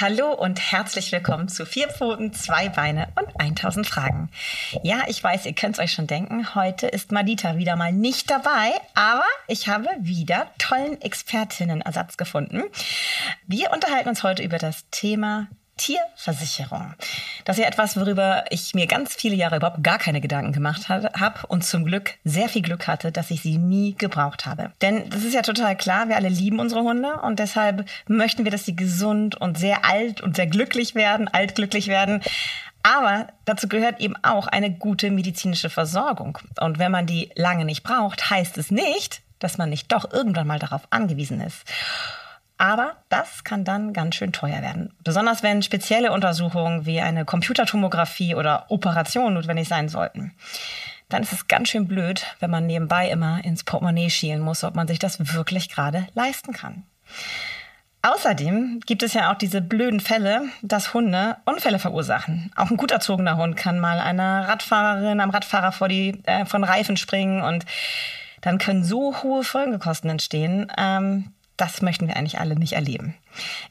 [0.00, 4.28] Hallo und herzlich willkommen zu Vier Pfoten, zwei Beine und 1000 Fragen.
[4.82, 8.28] Ja, ich weiß, ihr könnt es euch schon denken, heute ist Madita wieder mal nicht
[8.28, 12.64] dabei, aber ich habe wieder tollen Expertinnenersatz gefunden.
[13.46, 16.94] Wir unterhalten uns heute über das Thema Tierversicherung.
[17.44, 20.88] Das ist ja etwas, worüber ich mir ganz viele Jahre überhaupt gar keine Gedanken gemacht
[20.88, 24.72] habe und zum Glück sehr viel Glück hatte, dass ich sie nie gebraucht habe.
[24.82, 28.52] Denn das ist ja total klar, wir alle lieben unsere Hunde und deshalb möchten wir,
[28.52, 32.22] dass sie gesund und sehr alt und sehr glücklich werden, altglücklich werden.
[32.82, 36.38] Aber dazu gehört eben auch eine gute medizinische Versorgung.
[36.60, 40.46] Und wenn man die lange nicht braucht, heißt es nicht, dass man nicht doch irgendwann
[40.46, 41.64] mal darauf angewiesen ist.
[42.56, 44.94] Aber das kann dann ganz schön teuer werden.
[45.02, 50.32] Besonders wenn spezielle Untersuchungen wie eine Computertomographie oder Operation notwendig sein sollten.
[51.08, 54.74] Dann ist es ganz schön blöd, wenn man nebenbei immer ins Portemonnaie schielen muss, ob
[54.74, 56.84] man sich das wirklich gerade leisten kann.
[58.02, 62.52] Außerdem gibt es ja auch diese blöden Fälle, dass Hunde Unfälle verursachen.
[62.54, 66.64] Auch ein gut erzogener Hund kann mal einer Radfahrerin, am Radfahrer vor die äh, von
[66.64, 67.64] Reifen springen und
[68.42, 70.70] dann können so hohe Folgekosten entstehen.
[70.76, 73.14] Ähm, das möchten wir eigentlich alle nicht erleben.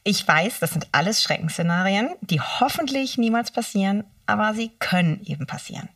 [0.03, 5.89] Ich weiß, das sind alles Schreckensszenarien, die hoffentlich niemals passieren, aber sie können eben passieren.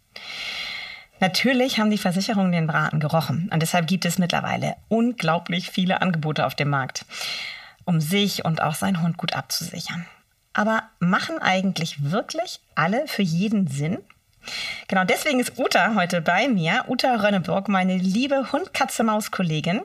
[1.19, 6.45] Natürlich haben die Versicherungen den Braten gerochen und deshalb gibt es mittlerweile unglaublich viele Angebote
[6.45, 7.05] auf dem Markt,
[7.85, 10.05] um sich und auch seinen Hund gut abzusichern.
[10.53, 13.99] Aber machen eigentlich wirklich alle für jeden Sinn?
[14.87, 16.85] Genau, deswegen ist Uta heute bei mir.
[16.87, 19.81] Uta Rönneburg, meine liebe Hund-Katze-Maus-Kollegin.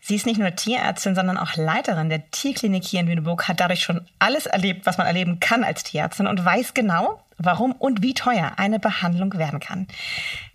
[0.00, 3.82] Sie ist nicht nur Tierärztin, sondern auch Leiterin der Tierklinik hier in Lüneburg, hat dadurch
[3.82, 8.14] schon alles erlebt, was man erleben kann als Tierärztin und weiß genau, warum und wie
[8.14, 9.86] teuer eine Behandlung werden kann.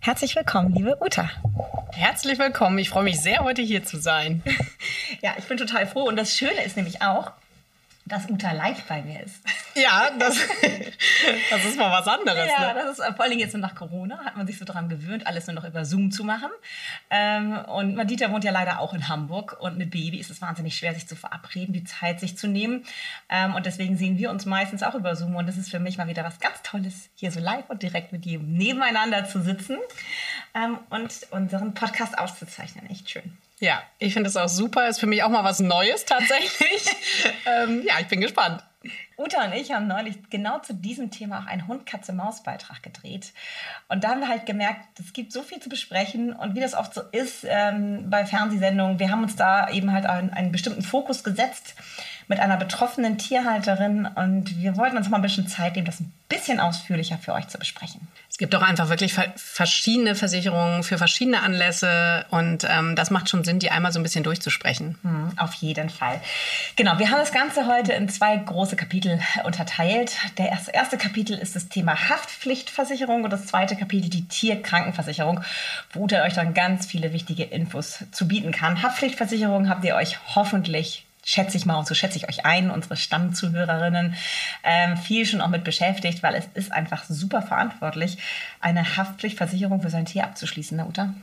[0.00, 1.30] Herzlich willkommen, liebe Uta.
[1.92, 2.78] Herzlich willkommen.
[2.78, 4.42] Ich freue mich sehr, heute hier zu sein.
[5.22, 6.04] ja, ich bin total froh.
[6.04, 7.32] Und das Schöne ist nämlich auch,
[8.06, 9.36] dass Uta live bei mir ist.
[9.76, 10.38] Ja, das,
[11.50, 12.48] das ist mal was anderes.
[12.48, 12.84] Ja, ne?
[12.86, 15.54] das ist vor allem jetzt nach Corona, hat man sich so daran gewöhnt, alles nur
[15.54, 16.48] noch über Zoom zu machen.
[17.10, 20.76] Ähm, und Madita wohnt ja leider auch in Hamburg und mit Baby ist es wahnsinnig
[20.76, 22.84] schwer, sich zu verabreden, die Zeit sich zu nehmen.
[23.28, 25.98] Ähm, und deswegen sehen wir uns meistens auch über Zoom und das ist für mich
[25.98, 29.76] mal wieder was ganz Tolles, hier so live und direkt mit jedem nebeneinander zu sitzen
[30.54, 32.88] ähm, und unseren Podcast auszuzeichnen.
[32.88, 33.36] Echt schön.
[33.60, 34.88] Ja, ich finde es auch super.
[34.88, 36.84] Ist für mich auch mal was Neues tatsächlich.
[37.46, 38.62] ähm, ja, ich bin gespannt.
[39.16, 43.32] Uta und ich haben neulich genau zu diesem Thema auch einen Hund-Katze-Maus-Beitrag gedreht.
[43.88, 46.74] Und da haben wir halt gemerkt, es gibt so viel zu besprechen und wie das
[46.74, 48.98] oft so ist ähm, bei Fernsehsendungen.
[48.98, 51.74] Wir haben uns da eben halt einen, einen bestimmten Fokus gesetzt
[52.26, 56.12] mit einer betroffenen Tierhalterin und wir wollten uns mal ein bisschen Zeit nehmen, das ein
[56.28, 58.08] bisschen ausführlicher für euch zu besprechen.
[58.30, 63.44] Es gibt auch einfach wirklich verschiedene Versicherungen für verschiedene Anlässe und ähm, das macht schon
[63.44, 64.98] Sinn, die einmal so ein bisschen durchzusprechen.
[65.02, 66.20] Hm, auf jeden Fall.
[66.76, 69.03] Genau, wir haben das Ganze heute in zwei große Kapitel
[69.44, 70.16] unterteilt.
[70.38, 75.40] Der erste, Kapitel ist das Thema Haftpflichtversicherung und das zweite Kapitel die Tierkrankenversicherung,
[75.92, 78.82] wo Uta euch dann ganz viele wichtige Infos zu bieten kann.
[78.82, 82.96] Haftpflichtversicherung habt ihr euch hoffentlich schätze ich mal, und so schätze ich euch ein, unsere
[82.96, 84.14] Stammzuhörerinnen,
[84.62, 88.18] ähm, viel schon auch mit beschäftigt, weil es ist einfach super verantwortlich,
[88.60, 91.14] eine Haftpflichtversicherung für sein Tier abzuschließen, ne, Uta?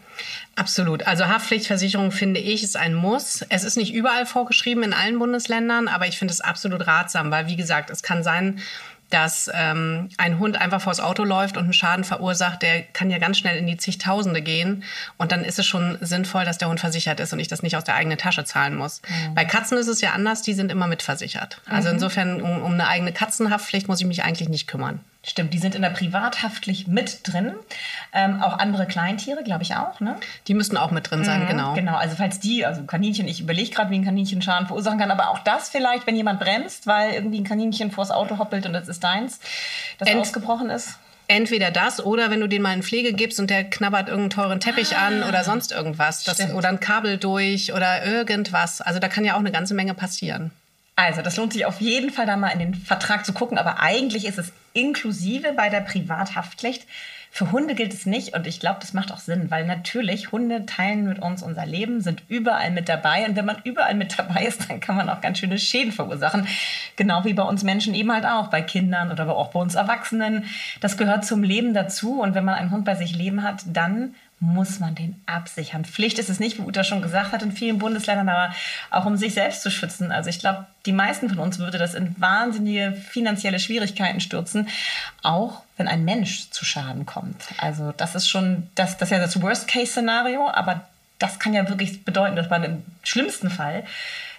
[0.55, 1.07] Absolut.
[1.07, 3.43] Also Haftpflichtversicherung finde ich ist ein Muss.
[3.49, 7.47] Es ist nicht überall vorgeschrieben in allen Bundesländern, aber ich finde es absolut ratsam, weil
[7.47, 8.59] wie gesagt, es kann sein,
[9.13, 13.17] dass ähm, ein Hund einfach vors Auto läuft und einen Schaden verursacht, der kann ja
[13.17, 14.83] ganz schnell in die zigtausende gehen.
[15.17, 17.75] Und dann ist es schon sinnvoll, dass der Hund versichert ist und ich das nicht
[17.75, 19.01] aus der eigenen Tasche zahlen muss.
[19.07, 19.35] Mhm.
[19.35, 21.61] Bei Katzen ist es ja anders, die sind immer mitversichert.
[21.65, 21.95] Also mhm.
[21.95, 25.01] insofern, um, um eine eigene Katzenhaftpflicht muss ich mich eigentlich nicht kümmern.
[25.23, 27.53] Stimmt, die sind in der Privathaftpflicht mit drin.
[28.11, 30.15] Ähm, auch andere Kleintiere, glaube ich auch, ne?
[30.47, 31.73] Die müssten auch mit drin sein, mhm, genau.
[31.75, 35.11] Genau, also falls die, also Kaninchen, ich überlege gerade, wie ein Kaninchen Schaden verursachen kann,
[35.11, 38.73] aber auch das vielleicht, wenn jemand bremst, weil irgendwie ein Kaninchen vors Auto hoppelt und
[38.73, 39.39] das ist deins,
[39.99, 40.97] das Ent ausgebrochen ist.
[41.27, 44.59] Entweder das oder wenn du den mal in Pflege gibst und der knabbert irgendeinen teuren
[44.59, 46.23] Teppich ah, an oder sonst irgendwas.
[46.23, 48.81] Das, oder ein Kabel durch oder irgendwas.
[48.81, 50.51] Also da kann ja auch eine ganze Menge passieren.
[50.95, 53.79] Also, das lohnt sich auf jeden Fall da mal in den Vertrag zu gucken, aber
[53.79, 56.85] eigentlich ist es inklusive bei der Privathaftpflicht.
[57.33, 60.65] Für Hunde gilt es nicht und ich glaube, das macht auch Sinn, weil natürlich Hunde
[60.65, 64.43] teilen mit uns unser Leben, sind überall mit dabei und wenn man überall mit dabei
[64.43, 66.45] ist, dann kann man auch ganz schöne Schäden verursachen.
[66.97, 70.43] Genau wie bei uns Menschen eben halt auch, bei Kindern oder auch bei uns Erwachsenen.
[70.81, 74.13] Das gehört zum Leben dazu und wenn man einen Hund bei sich leben hat, dann
[74.41, 75.85] muss man den absichern.
[75.85, 78.55] Pflicht ist es nicht, wie Uta schon gesagt hat, in vielen Bundesländern, aber
[78.89, 80.11] auch um sich selbst zu schützen.
[80.11, 84.67] Also ich glaube, die meisten von uns würde das in wahnsinnige finanzielle Schwierigkeiten stürzen,
[85.21, 87.35] auch wenn ein Mensch zu Schaden kommt.
[87.59, 90.87] Also das ist schon, das, das ist ja das Worst-Case-Szenario, aber
[91.19, 93.83] das kann ja wirklich bedeuten, dass man im schlimmsten Fall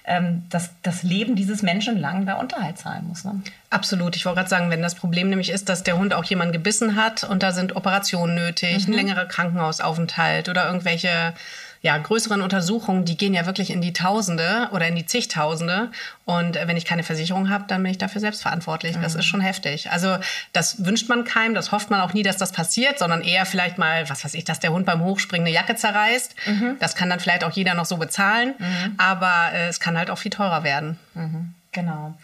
[0.04, 3.24] ähm, dass das Leben dieses Menschen lang da Unterhalt zahlen muss.
[3.24, 3.40] Ne?
[3.70, 4.16] Absolut.
[4.16, 6.96] Ich wollte gerade sagen, wenn das Problem nämlich ist, dass der Hund auch jemanden gebissen
[6.96, 8.92] hat und da sind Operationen nötig, mhm.
[8.92, 11.34] ein längerer Krankenhausaufenthalt oder irgendwelche
[11.82, 15.90] ja, größeren Untersuchungen, die gehen ja wirklich in die Tausende oder in die zigtausende.
[16.24, 18.96] Und äh, wenn ich keine Versicherung habe, dann bin ich dafür selbst verantwortlich.
[18.96, 19.02] Mhm.
[19.02, 19.90] Das ist schon heftig.
[19.90, 20.16] Also
[20.52, 23.78] das wünscht man keinem, das hofft man auch nie, dass das passiert, sondern eher vielleicht
[23.78, 26.36] mal, was weiß ich, dass der Hund beim Hochspringen eine Jacke zerreißt.
[26.46, 26.76] Mhm.
[26.78, 28.54] Das kann dann vielleicht auch jeder noch so bezahlen.
[28.58, 28.94] Mhm.
[28.98, 31.00] Aber äh, es kann halt auch viel teurer werden.
[31.14, 31.52] Mhm.
[31.72, 32.14] Genau.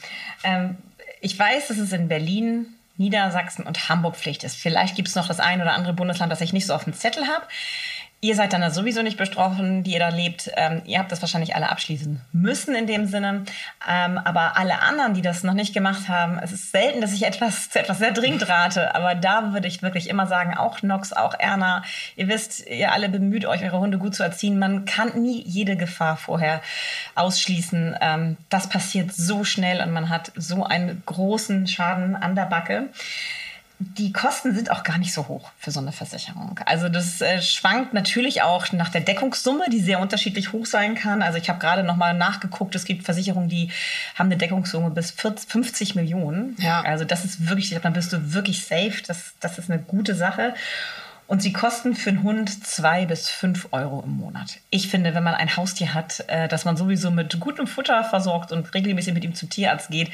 [0.44, 0.76] Ähm,
[1.20, 2.66] ich weiß, dass es in Berlin
[2.98, 4.56] Niedersachsen und Hamburg Pflicht ist.
[4.56, 6.94] Vielleicht gibt es noch das ein oder andere Bundesland, das ich nicht so auf dem
[6.94, 7.46] Zettel habe.
[8.20, 10.50] Ihr seid dann da sowieso nicht betroffen, die ihr da lebt.
[10.56, 13.44] Ähm, ihr habt das wahrscheinlich alle abschließen müssen in dem Sinne.
[13.88, 17.24] Ähm, aber alle anderen, die das noch nicht gemacht haben, es ist selten, dass ich
[17.24, 18.92] etwas zu etwas sehr dringend rate.
[18.96, 21.84] Aber da würde ich wirklich immer sagen, auch Nox, auch Erna,
[22.16, 24.58] ihr wisst, ihr alle bemüht euch, eure Hunde gut zu erziehen.
[24.58, 26.60] Man kann nie jede Gefahr vorher
[27.14, 27.98] ausschließen.
[28.00, 32.88] Ähm, das passiert so schnell und man hat so einen großen Schaden an der Backe
[33.80, 36.58] die Kosten sind auch gar nicht so hoch für so eine Versicherung.
[36.66, 41.22] Also das äh, schwankt natürlich auch nach der Deckungssumme, die sehr unterschiedlich hoch sein kann.
[41.22, 43.70] Also ich habe gerade noch mal nachgeguckt, es gibt Versicherungen, die
[44.16, 46.56] haben eine Deckungssumme bis 40, 50 Millionen.
[46.58, 46.80] Ja.
[46.80, 48.94] Also das ist wirklich, dann bist du wirklich safe.
[49.06, 50.54] Das, das ist eine gute Sache.
[51.28, 54.60] Und sie kosten für einen Hund zwei bis fünf Euro im Monat.
[54.70, 58.50] Ich finde, wenn man ein Haustier hat, äh, das man sowieso mit gutem Futter versorgt
[58.50, 60.10] und regelmäßig mit ihm zum Tierarzt geht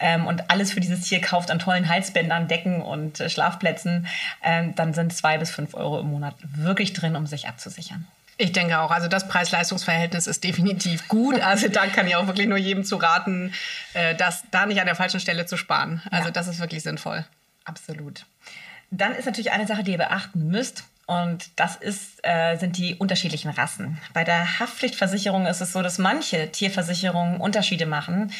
[0.00, 4.08] ähm, und alles für dieses Tier kauft an tollen Halsbändern, Decken und äh, Schlafplätzen,
[4.42, 8.08] ähm, dann sind zwei bis fünf Euro im Monat wirklich drin, um sich abzusichern.
[8.36, 11.40] Ich denke auch, also das Preis-Leistungs-Verhältnis ist definitiv gut.
[11.50, 13.52] Also da kann ich auch wirklich nur jedem zu raten,
[13.94, 16.02] äh, das da nicht an der falschen Stelle zu sparen.
[16.10, 16.30] Also ja.
[16.32, 17.24] das ist wirklich sinnvoll.
[17.64, 18.24] Absolut.
[18.90, 20.84] Dann ist natürlich eine Sache, die ihr beachten müsst.
[21.06, 23.98] Und das ist, äh, sind die unterschiedlichen Rassen.
[24.12, 28.32] Bei der Haftpflichtversicherung ist es so, dass manche Tierversicherungen Unterschiede machen.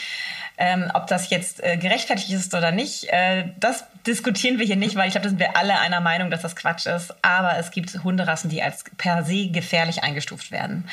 [0.59, 4.97] Ähm, ob das jetzt äh, gerechtfertigt ist oder nicht, äh, das diskutieren wir hier nicht,
[4.97, 7.15] weil ich glaube, da sind wir alle einer Meinung, dass das Quatsch ist.
[7.23, 10.89] Aber es gibt Hunderassen, die als per se gefährlich eingestuft werden.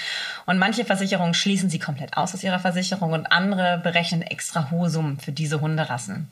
[0.45, 4.89] Und manche Versicherungen schließen sie komplett aus aus ihrer Versicherung und andere berechnen extra hohe
[4.89, 6.29] Summen für diese Hunderassen.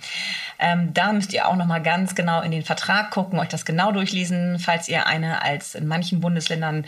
[0.60, 3.92] Ähm, da müsst ihr auch noch ganz genau in den Vertrag gucken, euch das genau
[3.92, 6.86] durchlesen, falls ihr eine als in manchen Bundesländern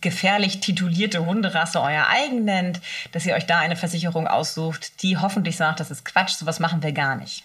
[0.00, 2.80] gefährlich titulierte Hunderasse euer eigen nennt,
[3.12, 6.82] dass ihr euch da eine Versicherung aussucht, die hoffentlich sagt, das ist Quatsch, sowas machen
[6.82, 7.44] wir gar nicht.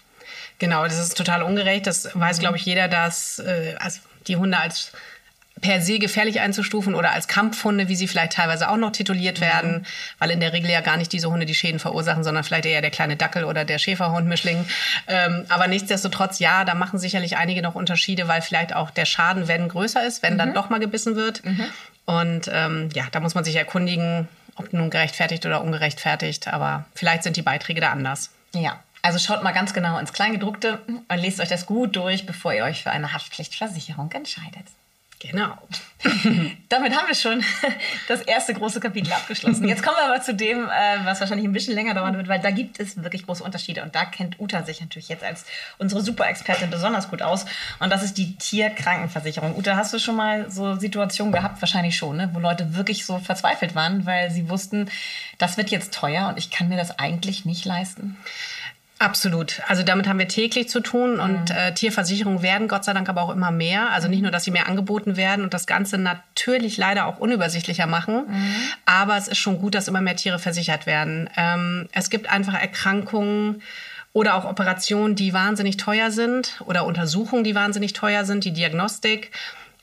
[0.60, 1.88] Genau, das ist total ungerecht.
[1.88, 4.92] Das weiß, glaube ich, jeder, dass äh, also die Hunde als
[5.62, 9.72] per se gefährlich einzustufen oder als Kampfhunde, wie sie vielleicht teilweise auch noch tituliert werden,
[9.72, 9.86] mhm.
[10.20, 12.82] weil in der Regel ja gar nicht diese Hunde die Schäden verursachen, sondern vielleicht eher
[12.82, 14.66] der kleine Dackel oder der Schäferhundmischling.
[15.08, 19.48] Ähm, aber nichtsdestotrotz, ja, da machen sicherlich einige noch Unterschiede, weil vielleicht auch der Schaden,
[19.48, 20.40] wenn größer ist, wenn mhm.
[20.40, 21.46] dann doch mal gebissen wird.
[21.46, 21.66] Mhm.
[22.06, 27.24] Und ähm, ja, da muss man sich erkundigen, ob nun gerechtfertigt oder ungerechtfertigt, aber vielleicht
[27.24, 28.32] sind die Beiträge da anders.
[28.54, 32.54] Ja, also schaut mal ganz genau ins Kleingedruckte und lest euch das gut durch, bevor
[32.54, 34.66] ihr euch für eine Haftpflichtversicherung entscheidet.
[35.30, 35.58] Genau.
[36.70, 37.44] Damit haben wir schon
[38.10, 39.68] das erste große Kapitel abgeschlossen.
[39.68, 42.42] Jetzt kommen wir aber zu dem, äh, was wahrscheinlich ein bisschen länger dauern wird, weil
[42.42, 43.84] da gibt es wirklich große Unterschiede.
[43.84, 45.46] Und da kennt Uta sich natürlich jetzt als
[45.78, 47.46] unsere Super-Expertin besonders gut aus.
[47.80, 49.56] Und das ist die Tierkrankenversicherung.
[49.56, 51.62] Uta, hast du schon mal so Situationen gehabt?
[51.62, 52.30] Wahrscheinlich schon, ne?
[52.34, 54.90] wo Leute wirklich so verzweifelt waren, weil sie wussten,
[55.38, 58.18] das wird jetzt teuer und ich kann mir das eigentlich nicht leisten.
[59.00, 59.62] Absolut.
[59.68, 61.56] Also damit haben wir täglich zu tun und mhm.
[61.56, 63.92] äh, Tierversicherungen werden Gott sei Dank aber auch immer mehr.
[63.92, 67.88] Also nicht nur, dass sie mehr angeboten werden und das Ganze natürlich leider auch unübersichtlicher
[67.88, 68.56] machen, mhm.
[68.86, 71.30] aber es ist schon gut, dass immer mehr Tiere versichert werden.
[71.36, 73.62] Ähm, es gibt einfach Erkrankungen
[74.14, 79.32] oder auch Operationen, die wahnsinnig teuer sind oder Untersuchungen, die wahnsinnig teuer sind, die Diagnostik.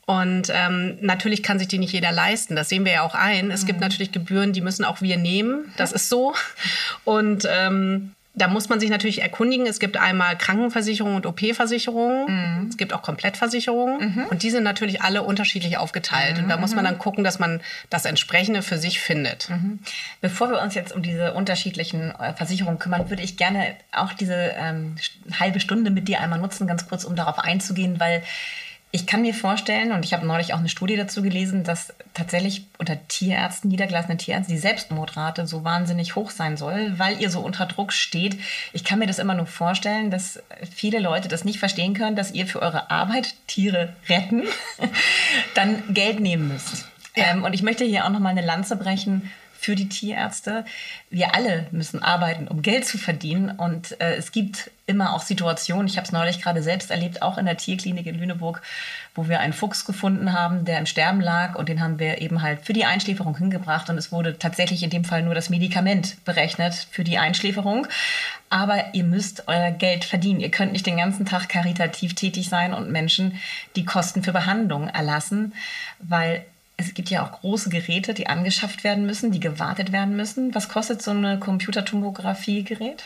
[0.06, 2.56] Und ähm, natürlich kann sich die nicht jeder leisten.
[2.56, 3.50] Das sehen wir ja auch ein.
[3.50, 3.66] Es mhm.
[3.66, 5.72] gibt natürlich Gebühren, die müssen auch wir nehmen.
[5.76, 6.34] Das ist so.
[7.04, 9.66] Und ähm, da muss man sich natürlich erkundigen.
[9.66, 12.60] Es gibt einmal Krankenversicherungen und OP-Versicherungen.
[12.62, 12.68] Mhm.
[12.68, 14.14] Es gibt auch Komplettversicherungen.
[14.14, 14.26] Mhm.
[14.30, 16.38] Und die sind natürlich alle unterschiedlich aufgeteilt.
[16.38, 16.44] Mhm.
[16.44, 19.50] Und da muss man dann gucken, dass man das entsprechende für sich findet.
[19.50, 19.80] Mhm.
[20.22, 24.34] Bevor wir uns jetzt um diese unterschiedlichen äh, Versicherungen kümmern, würde ich gerne auch diese
[24.34, 24.96] ähm,
[25.38, 28.22] halbe Stunde mit dir einmal nutzen, ganz kurz, um darauf einzugehen, weil
[28.92, 32.66] ich kann mir vorstellen, und ich habe neulich auch eine Studie dazu gelesen, dass tatsächlich
[32.78, 37.66] unter Tierärzten, niedergelassenen Tierärzten, die Selbstmordrate so wahnsinnig hoch sein soll, weil ihr so unter
[37.66, 38.36] Druck steht.
[38.72, 40.42] Ich kann mir das immer nur vorstellen, dass
[40.74, 44.42] viele Leute das nicht verstehen können, dass ihr für eure Arbeit Tiere retten,
[45.54, 46.86] dann Geld nehmen müsst.
[47.14, 47.30] Ja.
[47.30, 50.64] Ähm, und ich möchte hier auch noch mal eine Lanze brechen für die Tierärzte.
[51.10, 53.50] Wir alle müssen arbeiten, um Geld zu verdienen.
[53.50, 57.36] Und äh, es gibt immer auch Situationen, ich habe es neulich gerade selbst erlebt, auch
[57.36, 58.62] in der Tierklinik in Lüneburg,
[59.14, 61.56] wo wir einen Fuchs gefunden haben, der im Sterben lag.
[61.56, 63.90] Und den haben wir eben halt für die Einschläferung hingebracht.
[63.90, 67.86] Und es wurde tatsächlich in dem Fall nur das Medikament berechnet für die Einschläferung.
[68.48, 70.40] Aber ihr müsst euer Geld verdienen.
[70.40, 73.38] Ihr könnt nicht den ganzen Tag karitativ tätig sein und Menschen
[73.76, 75.52] die Kosten für Behandlung erlassen,
[75.98, 76.46] weil
[76.80, 80.54] es gibt ja auch große Geräte, die angeschafft werden müssen, die gewartet werden müssen.
[80.54, 83.04] Was kostet so eine Computertomographie-Gerät?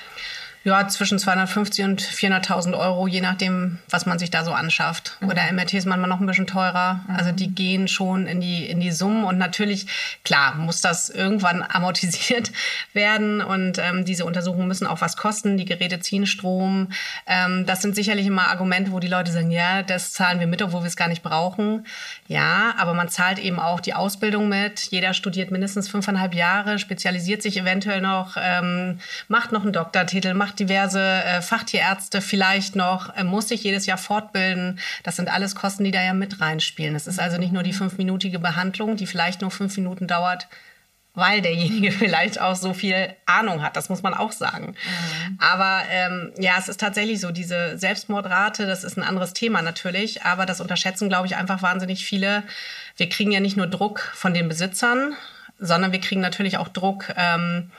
[0.65, 5.19] Ja, zwischen 250 und 400.000 Euro, je nachdem, was man sich da so anschafft.
[5.21, 5.29] Mhm.
[5.29, 7.05] Oder MRT ist manchmal noch ein bisschen teurer.
[7.07, 7.17] Mhm.
[7.17, 9.25] Also die gehen schon in die, in die Summen.
[9.25, 9.87] Und natürlich,
[10.25, 12.51] klar, muss das irgendwann amortisiert
[12.95, 13.43] werden.
[13.43, 15.59] Und ähm, diese Untersuchungen müssen auch was kosten.
[15.59, 16.89] Die Geräte ziehen Strom.
[17.27, 20.63] Ähm, das sind sicherlich immer Argumente, wo die Leute sagen, ja, das zahlen wir mit,
[20.63, 21.87] obwohl wir es gar nicht brauchen.
[22.27, 24.81] Ja, aber man zahlt eben auch die Ausbildung mit.
[24.91, 30.54] Jeder studiert mindestens fünfeinhalb Jahre, spezialisiert sich eventuell noch, ähm, macht noch einen Doktortitel, macht
[30.55, 34.79] diverse äh, Fachtierärzte vielleicht noch, äh, muss sich jedes Jahr fortbilden.
[35.03, 36.95] Das sind alles Kosten, die da ja mit reinspielen.
[36.95, 40.49] Es ist also nicht nur die fünfminütige Behandlung, die vielleicht nur fünf Minuten dauert,
[41.15, 43.77] weil derjenige vielleicht auch so viel Ahnung hat.
[43.77, 44.75] Das muss man auch sagen.
[45.29, 45.39] Mhm.
[45.41, 50.23] Aber ähm, ja, es ist tatsächlich so, diese Selbstmordrate, das ist ein anderes Thema natürlich,
[50.25, 52.43] aber das unterschätzen, glaube ich, einfach wahnsinnig viele.
[52.97, 55.15] Wir kriegen ja nicht nur Druck von den Besitzern,
[55.59, 57.13] sondern wir kriegen natürlich auch Druck.
[57.17, 57.71] Ähm,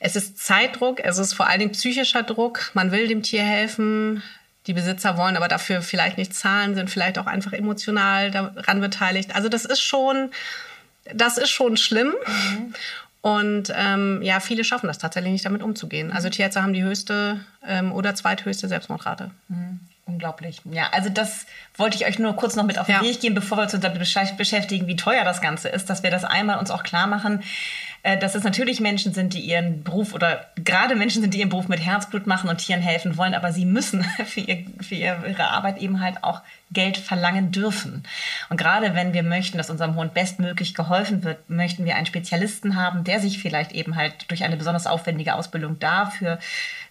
[0.00, 2.70] es ist Zeitdruck, es ist vor allen Dingen psychischer Druck.
[2.74, 4.22] Man will dem Tier helfen.
[4.66, 9.34] Die Besitzer wollen aber dafür vielleicht nicht zahlen, sind vielleicht auch einfach emotional daran beteiligt.
[9.34, 10.30] Also das ist schon,
[11.12, 12.14] das ist schon schlimm.
[12.26, 12.74] Mhm.
[13.20, 16.12] Und ähm, ja, viele schaffen das tatsächlich nicht, damit umzugehen.
[16.12, 19.30] Also Tierärzte haben die höchste ähm, oder zweithöchste Selbstmordrate.
[19.48, 19.80] Mhm.
[20.06, 20.60] Unglaublich.
[20.70, 23.02] Ja, also das wollte ich euch nur kurz noch mit auf den ja.
[23.02, 23.98] Weg gehen, bevor wir uns damit
[24.36, 27.42] beschäftigen, wie teuer das Ganze ist, dass wir das einmal uns auch klar machen.
[28.04, 31.48] Äh, dass es natürlich Menschen sind, die ihren Beruf oder gerade Menschen sind, die ihren
[31.48, 35.48] Beruf mit Herzblut machen und Tieren helfen wollen, aber sie müssen für, ihr, für ihre
[35.48, 38.02] Arbeit eben halt auch Geld verlangen dürfen.
[38.50, 42.76] Und gerade wenn wir möchten, dass unserem Hund bestmöglich geholfen wird, möchten wir einen Spezialisten
[42.76, 46.38] haben, der sich vielleicht eben halt durch eine besonders aufwendige Ausbildung dafür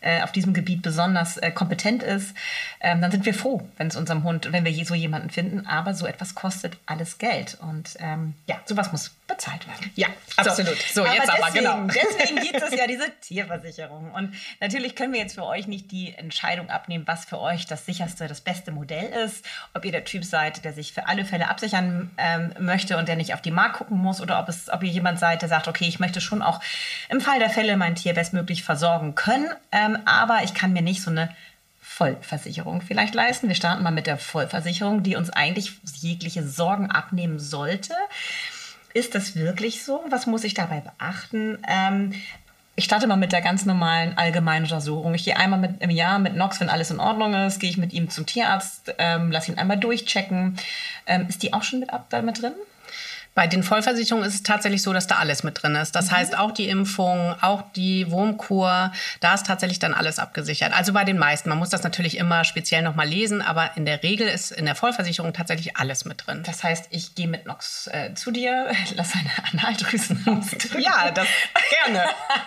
[0.03, 2.35] äh, auf diesem Gebiet besonders äh, kompetent ist,
[2.81, 5.65] ähm, dann sind wir froh, wenn es unserem Hund, wenn wir so jemanden finden.
[5.65, 7.57] Aber so etwas kostet alles Geld.
[7.61, 9.91] Und ähm, ja, sowas muss bezahlt werden.
[9.95, 10.77] Ja, absolut.
[10.93, 11.93] So, aber jetzt deswegen, aber, genau.
[11.93, 14.11] Deswegen gibt es ja diese Tierversicherung.
[14.11, 17.85] Und natürlich können wir jetzt für euch nicht die Entscheidung abnehmen, was für euch das
[17.85, 19.45] sicherste, das beste Modell ist.
[19.73, 23.15] Ob ihr der Typ seid, der sich für alle Fälle absichern ähm, möchte und der
[23.15, 25.67] nicht auf die Mark gucken muss, oder ob, es, ob ihr jemand seid, der sagt,
[25.67, 26.59] okay, ich möchte schon auch
[27.09, 29.49] im Fall der Fälle mein Tier bestmöglich versorgen können.
[29.71, 31.29] Ähm, aber ich kann mir nicht so eine
[31.93, 33.49] Vollversicherung vielleicht leisten.
[33.49, 37.93] Wir starten mal mit der Vollversicherung, die uns eigentlich jegliche Sorgen abnehmen sollte.
[38.93, 40.03] Ist das wirklich so?
[40.09, 41.57] Was muss ich dabei beachten?
[41.67, 42.13] Ähm,
[42.75, 45.13] ich starte mal mit der ganz normalen allgemeinen Untersuchung.
[45.13, 47.77] Ich gehe einmal mit, im Jahr mit Nox, wenn alles in Ordnung ist, gehe ich
[47.77, 50.57] mit ihm zum Tierarzt, ähm, lasse ihn einmal durchchecken.
[51.05, 51.91] Ähm, ist die auch schon mit,
[52.23, 52.53] mit drin?
[53.35, 55.95] Bei den Vollversicherungen ist es tatsächlich so, dass da alles mit drin ist.
[55.95, 56.17] Das mhm.
[56.17, 60.73] heißt auch die Impfung, auch die Wurmkur, da ist tatsächlich dann alles abgesichert.
[60.73, 61.49] Also bei den meisten.
[61.49, 64.75] Man muss das natürlich immer speziell nochmal lesen, aber in der Regel ist in der
[64.75, 66.43] Vollversicherung tatsächlich alles mit drin.
[66.45, 70.23] Das heißt, ich gehe mit Nox äh, zu dir, lass eine Analdrüsen
[70.77, 71.27] Ja, das
[71.85, 72.05] gerne.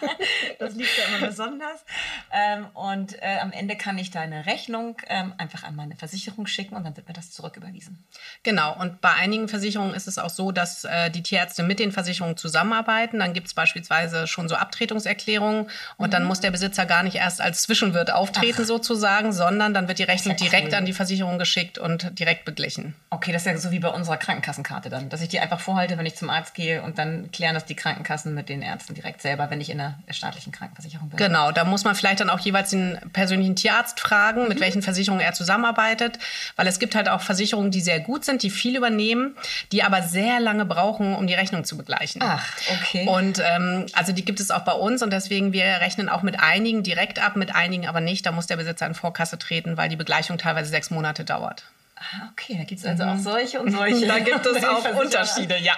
[0.58, 1.84] das liegt ja immer besonders.
[2.32, 6.76] Ähm, und äh, am Ende kann ich deine Rechnung ähm, einfach an meine Versicherung schicken
[6.76, 8.04] und dann wird mir das zurücküberwiesen.
[8.42, 8.78] Genau.
[8.78, 12.36] Und bei einigen Versicherungen ist es auch so, dass äh, die Tierärzte mit den Versicherungen
[12.36, 13.18] zusammenarbeiten.
[13.18, 16.10] Dann gibt es beispielsweise schon so Abtretungserklärungen und mhm.
[16.10, 18.66] dann muss der Besitzer gar nicht erst als Zwischenwirt auftreten Ach.
[18.66, 22.94] sozusagen, sondern dann wird die Rechnung direkt an die Versicherung geschickt und direkt beglichen.
[23.10, 25.96] Okay, das ist ja so wie bei unserer Krankenkassenkarte dann, dass ich die einfach vorhalte,
[25.96, 29.22] wenn ich zum Arzt gehe und dann klären das die Krankenkassen mit den Ärzten direkt
[29.22, 31.16] selber, wenn ich in der staatlichen Krankenversicherung bin.
[31.16, 34.48] Genau, da muss man vielleicht dann auch jeweils den persönlichen Tierarzt fragen, mhm.
[34.48, 36.18] mit welchen Versicherungen er zusammenarbeitet,
[36.56, 39.36] weil es gibt halt auch Versicherungen, die sehr gut sind, die viel übernehmen,
[39.72, 42.22] die aber sehr lange brauchen, um die Rechnung zu begleichen.
[42.22, 43.06] Ach, okay.
[43.08, 46.40] Und ähm, also die gibt es auch bei uns und deswegen wir rechnen auch mit
[46.40, 48.26] einigen direkt ab, mit einigen aber nicht.
[48.26, 51.64] Da muss der Besitzer in Vorkasse treten, weil die Begleichung teilweise sechs Monate dauert.
[51.98, 54.06] Ah, okay, da gibt es also auch solche und solche.
[54.06, 55.72] Da gibt es auch Unterschiede, ja.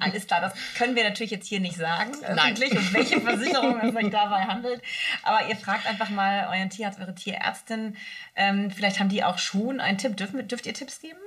[0.00, 3.94] Alles klar, das können wir natürlich jetzt hier nicht sagen, öffentlich, um welche Versicherung es
[3.94, 4.82] sich dabei handelt.
[5.22, 7.96] Aber ihr fragt einfach mal euren Tierarzt, eure Tierärztin.
[8.34, 10.16] Ähm, vielleicht haben die auch schon einen Tipp.
[10.16, 11.20] Dürfen, dürft ihr Tipps geben?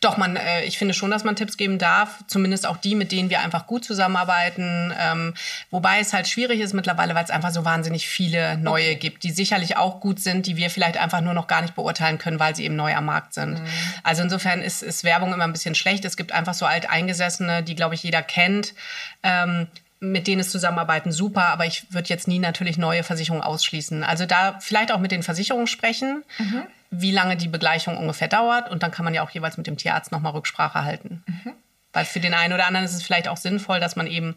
[0.00, 3.12] Doch, man, äh, ich finde schon, dass man Tipps geben darf, zumindest auch die, mit
[3.12, 4.92] denen wir einfach gut zusammenarbeiten.
[4.98, 5.34] Ähm,
[5.70, 9.30] wobei es halt schwierig ist mittlerweile, weil es einfach so wahnsinnig viele neue gibt, die
[9.30, 12.54] sicherlich auch gut sind, die wir vielleicht einfach nur noch gar nicht beurteilen können, weil
[12.56, 13.60] sie eben neu am Markt sind.
[13.60, 13.66] Mhm.
[14.02, 16.04] Also insofern ist, ist Werbung immer ein bisschen schlecht.
[16.04, 18.74] Es gibt einfach so alteingesessene, die, glaube ich, jeder kennt.
[19.22, 19.68] Ähm,
[20.00, 24.04] mit denen es zusammenarbeiten, super, aber ich würde jetzt nie natürlich neue Versicherungen ausschließen.
[24.04, 26.24] Also da vielleicht auch mit den Versicherungen sprechen.
[26.38, 26.64] Mhm
[27.00, 28.70] wie lange die Begleichung ungefähr dauert.
[28.70, 31.22] Und dann kann man ja auch jeweils mit dem Tierarzt nochmal Rücksprache halten.
[31.26, 31.52] Mhm.
[31.92, 34.36] Weil für den einen oder anderen ist es vielleicht auch sinnvoll, dass man eben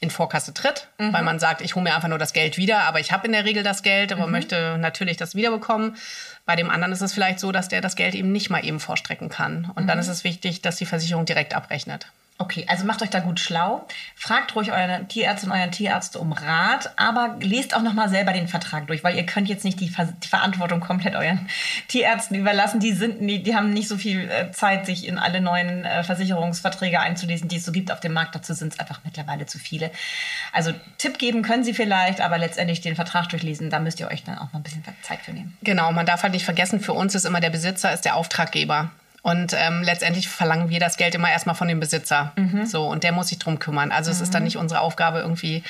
[0.00, 1.12] in Vorkasse tritt, mhm.
[1.12, 3.32] weil man sagt, ich hole mir einfach nur das Geld wieder, aber ich habe in
[3.32, 4.32] der Regel das Geld, aber mhm.
[4.32, 5.96] möchte natürlich das wiederbekommen.
[6.46, 8.80] Bei dem anderen ist es vielleicht so, dass der das Geld eben nicht mal eben
[8.80, 9.70] vorstrecken kann.
[9.74, 10.02] Und dann mhm.
[10.02, 12.08] ist es wichtig, dass die Versicherung direkt abrechnet.
[12.36, 13.86] Okay, also macht euch da gut schlau.
[14.16, 18.88] Fragt ruhig euren Tierärztin euren Tierarzt um Rat, aber lest auch nochmal selber den Vertrag
[18.88, 21.48] durch, weil ihr könnt jetzt nicht die, Ver die, Verantwortung komplett euren
[21.88, 22.80] Tierärzten überlassen.
[22.80, 26.02] Die, sind, die, die haben nicht so viel äh, Zeit, sich in alle neuen äh,
[26.02, 28.34] Versicherungsverträge einzulesen, die es so gibt auf dem Markt.
[28.34, 29.92] Dazu sind es einfach mittlerweile zu viele.
[30.52, 34.24] Also Tipp geben können sie vielleicht, aber letztendlich den Vertrag durchlesen, da müsst ihr euch
[34.24, 35.56] dann auch mal ein bisschen Zeit für nehmen.
[35.62, 38.90] Genau, man darf halt nicht vergessen, für uns ist immer der Besitzer, ist der Auftraggeber.
[39.24, 42.32] Und ähm, letztendlich verlangen wir das Geld immer erstmal von dem Besitzer.
[42.36, 42.66] Mhm.
[42.66, 43.90] So, und der muss sich drum kümmern.
[43.90, 44.16] Also mhm.
[44.16, 44.44] es ist dann mhm.
[44.44, 45.62] nicht unsere Aufgabe, irgendwie,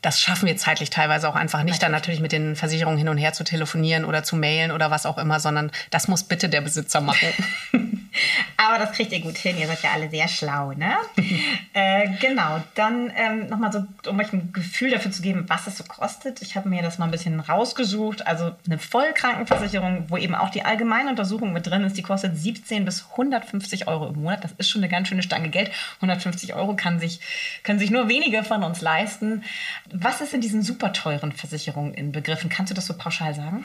[0.00, 3.18] das schaffen wir zeitlich teilweise auch einfach nicht, dann natürlich mit den Versicherungen hin und
[3.18, 6.62] her zu telefonieren oder zu mailen oder was auch immer, sondern das muss bitte der
[6.62, 7.28] Besitzer machen.
[8.56, 9.58] Aber das kriegt ihr gut hin.
[9.58, 10.96] Ihr seid ja alle sehr schlau, ne?
[11.72, 12.62] äh, genau.
[12.74, 16.42] Dann ähm, nochmal so, um euch ein Gefühl dafür zu geben, was es so kostet.
[16.42, 18.26] Ich habe mir das mal ein bisschen rausgesucht.
[18.26, 22.84] Also eine Vollkrankenversicherung, wo eben auch die allgemeine Untersuchung mit drin ist, die kostet 17
[22.84, 24.44] bis 150 Euro im Monat.
[24.44, 25.70] Das ist schon eine ganz schöne Stange Geld.
[25.96, 27.20] 150 Euro kann sich,
[27.62, 29.44] können sich nur wenige von uns leisten.
[29.92, 32.50] Was ist in diesen super teuren Versicherungen in Begriffen?
[32.50, 33.64] Kannst du das so pauschal sagen?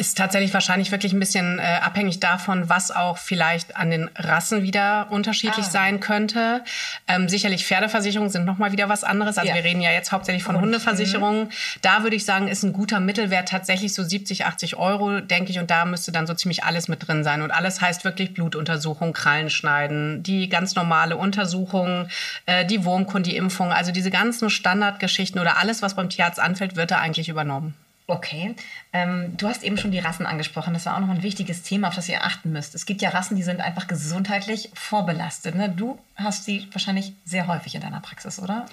[0.00, 4.62] Ist tatsächlich wahrscheinlich wirklich ein bisschen äh, abhängig davon, was auch vielleicht an den Rassen
[4.62, 5.70] wieder unterschiedlich ah.
[5.70, 6.64] sein könnte.
[7.06, 9.36] Ähm, sicherlich Pferdeversicherungen sind nochmal wieder was anderes.
[9.36, 9.54] Also ja.
[9.56, 11.44] wir reden ja jetzt hauptsächlich von Und, Hundeversicherungen.
[11.44, 11.50] Mhm.
[11.82, 15.58] Da würde ich sagen, ist ein guter Mittelwert tatsächlich so 70, 80 Euro, denke ich.
[15.58, 17.42] Und da müsste dann so ziemlich alles mit drin sein.
[17.42, 22.08] Und alles heißt wirklich Blutuntersuchung, Krallenschneiden, die ganz normale Untersuchung,
[22.46, 23.70] äh, die Wurmkunde, die Impfung.
[23.70, 27.74] Also diese ganzen Standardgeschichten oder alles, was beim Tierarzt anfällt, wird da eigentlich übernommen.
[28.10, 28.54] Okay.
[28.92, 30.74] Ähm, du hast eben schon die Rassen angesprochen.
[30.74, 32.74] Das war auch noch ein wichtiges Thema, auf das ihr achten müsst.
[32.74, 35.54] Es gibt ja Rassen, die sind einfach gesundheitlich vorbelastet.
[35.54, 35.68] Ne?
[35.68, 38.66] Du hast sie wahrscheinlich sehr häufig in deiner Praxis, oder?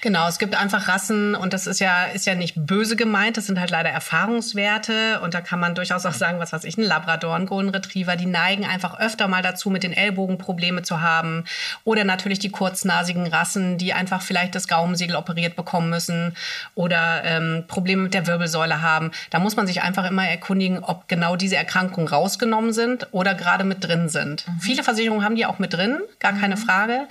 [0.00, 3.36] Genau, es gibt einfach Rassen und das ist ja, ist ja nicht böse gemeint.
[3.36, 6.78] Das sind halt leider Erfahrungswerte und da kann man durchaus auch sagen, was weiß ich,
[6.78, 10.82] ein Labrador, ein Golden Retriever, die neigen einfach öfter mal dazu, mit den Ellbogen Probleme
[10.82, 11.44] zu haben.
[11.84, 16.34] Oder natürlich die kurznasigen Rassen, die einfach vielleicht das Gaumensegel operiert bekommen müssen
[16.74, 19.10] oder ähm, Probleme mit der Wirbelsäule haben.
[19.28, 23.64] Da muss man sich einfach immer erkundigen, ob genau diese Erkrankungen rausgenommen sind oder gerade
[23.64, 24.48] mit drin sind.
[24.48, 24.60] Mhm.
[24.60, 26.60] Viele Versicherungen haben die auch mit drin, gar keine mhm.
[26.60, 27.06] Frage.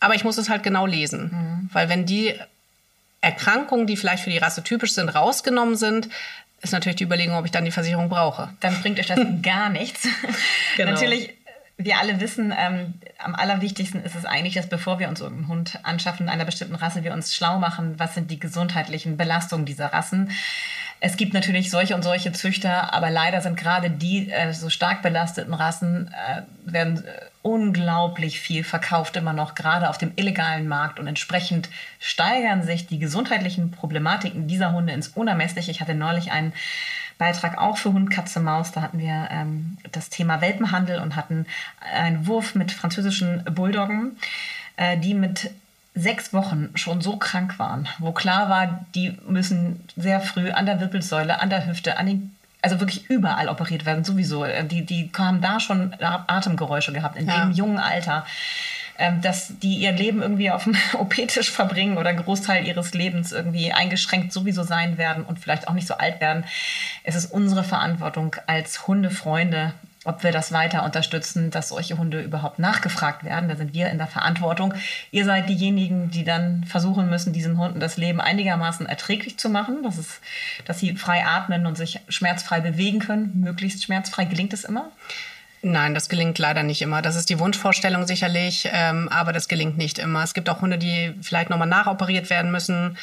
[0.00, 1.30] Aber ich muss es halt genau lesen.
[1.32, 1.70] Mhm.
[1.72, 2.34] Weil wenn die
[3.22, 6.10] Erkrankungen, die vielleicht für die Rasse typisch sind, rausgenommen sind,
[6.60, 8.50] ist natürlich die Überlegung, ob ich dann die Versicherung brauche.
[8.60, 10.06] Dann bringt euch das gar nichts.
[10.76, 10.92] Genau.
[10.92, 11.34] Natürlich
[11.84, 15.78] wir alle wissen, ähm, am allerwichtigsten ist es eigentlich, dass bevor wir uns irgendeinen Hund
[15.82, 20.30] anschaffen, einer bestimmten Rasse, wir uns schlau machen, was sind die gesundheitlichen Belastungen dieser Rassen.
[21.04, 25.02] Es gibt natürlich solche und solche Züchter, aber leider sind gerade die äh, so stark
[25.02, 31.00] belasteten Rassen, äh, werden äh, unglaublich viel verkauft immer noch, gerade auf dem illegalen Markt.
[31.00, 35.72] Und entsprechend steigern sich die gesundheitlichen Problematiken dieser Hunde ins Unermessliche.
[35.72, 36.52] Ich hatte neulich einen
[37.18, 38.70] Beitrag auch für Hund, Katze, Maus.
[38.70, 41.46] Da hatten wir ähm, das Thema Welpenhandel und hatten
[41.92, 44.18] einen Wurf mit französischen Bulldoggen,
[44.76, 45.50] äh, die mit
[45.94, 50.80] sechs Wochen schon so krank waren, wo klar war, die müssen sehr früh an der
[50.80, 54.46] Wirbelsäule, an der Hüfte, an den also wirklich überall operiert werden, sowieso.
[54.70, 57.44] Die, die haben da schon Atemgeräusche gehabt in ja.
[57.44, 58.24] dem jungen Alter,
[58.98, 63.72] ähm, dass die ihr Leben irgendwie auf dem OP-Tisch verbringen oder Großteil ihres Lebens irgendwie
[63.72, 66.44] eingeschränkt sowieso sein werden und vielleicht auch nicht so alt werden.
[67.02, 69.74] Es ist unsere Verantwortung als Hundefreunde,
[70.04, 73.48] ob wir das weiter unterstützen, dass solche Hunde überhaupt nachgefragt werden.
[73.48, 74.74] Da sind wir in der Verantwortung.
[75.10, 79.82] Ihr seid diejenigen, die dann versuchen müssen, diesen Hunden das Leben einigermaßen erträglich zu machen,
[79.82, 80.20] dass, es,
[80.64, 84.24] dass sie frei atmen und sich schmerzfrei bewegen können, möglichst schmerzfrei.
[84.24, 84.90] Gelingt es immer?
[85.64, 87.02] Nein, das gelingt leider nicht immer.
[87.02, 90.24] Das ist die Wunschvorstellung sicherlich, ähm, aber das gelingt nicht immer.
[90.24, 92.98] Es gibt auch Hunde, die vielleicht nochmal nachoperiert werden müssen.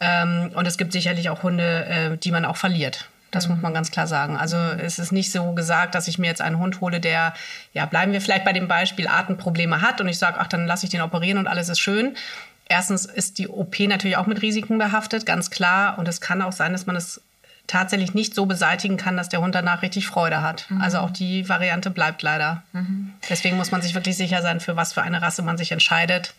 [0.00, 3.10] Ähm, und es gibt sicherlich auch Hunde, äh, die man auch verliert.
[3.30, 4.36] Das muss man ganz klar sagen.
[4.36, 7.34] Also es ist nicht so gesagt, dass ich mir jetzt einen Hund hole, der,
[7.74, 10.86] ja, bleiben wir vielleicht bei dem Beispiel, Atemprobleme hat und ich sage, ach, dann lasse
[10.86, 12.16] ich den operieren und alles ist schön.
[12.68, 15.98] Erstens ist die OP natürlich auch mit Risiken behaftet, ganz klar.
[15.98, 17.20] Und es kann auch sein, dass man es
[17.66, 20.66] tatsächlich nicht so beseitigen kann, dass der Hund danach richtig Freude hat.
[20.70, 20.80] Mhm.
[20.80, 22.62] Also auch die Variante bleibt leider.
[22.72, 23.12] Mhm.
[23.28, 26.34] Deswegen muss man sich wirklich sicher sein, für was für eine Rasse man sich entscheidet.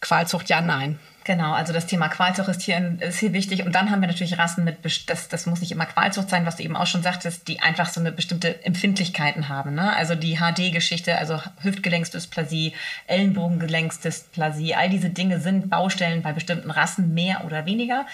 [0.00, 0.98] Qualzucht ja, nein.
[1.26, 3.66] Genau, also das Thema Qualzucht ist hier, ist hier wichtig.
[3.66, 4.76] Und dann haben wir natürlich Rassen mit,
[5.08, 7.88] das, das muss nicht immer Qualzucht sein, was du eben auch schon sagtest, die einfach
[7.88, 9.74] so eine bestimmte Empfindlichkeiten haben.
[9.74, 9.92] Ne?
[9.96, 12.74] Also die HD-Geschichte, also Hüftgelenksdysplasie,
[13.08, 18.06] Ellenbogengelenksdysplasie, all diese Dinge sind Baustellen bei bestimmten Rassen mehr oder weniger.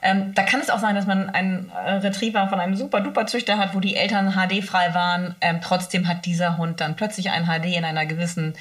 [0.00, 3.80] Ähm, da kann es auch sein, dass man einen Retriever von einem super-duper-Züchter hat, wo
[3.80, 5.34] die Eltern HD-frei waren.
[5.40, 8.54] Ähm, trotzdem hat dieser Hund dann plötzlich ein HD in einer gewissen,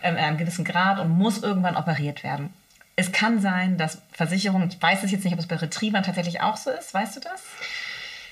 [0.00, 2.48] äh, einem gewissen Grad und muss irgendwann operiert werden.
[2.96, 6.40] Es kann sein, dass Versicherungen, ich weiß es jetzt nicht, ob es bei Retrievern tatsächlich
[6.40, 7.42] auch so ist, weißt du das?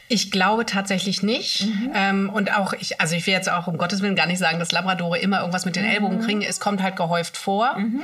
[0.09, 1.67] Ich glaube tatsächlich nicht.
[1.67, 1.93] Mhm.
[1.95, 4.59] Ähm, und auch, ich, also ich will jetzt auch um Gottes Willen gar nicht sagen,
[4.59, 6.23] dass Labradore immer irgendwas mit den Ellbogen mhm.
[6.23, 6.43] kriegen.
[6.43, 7.79] Es kommt halt gehäuft vor.
[7.79, 8.03] Mhm.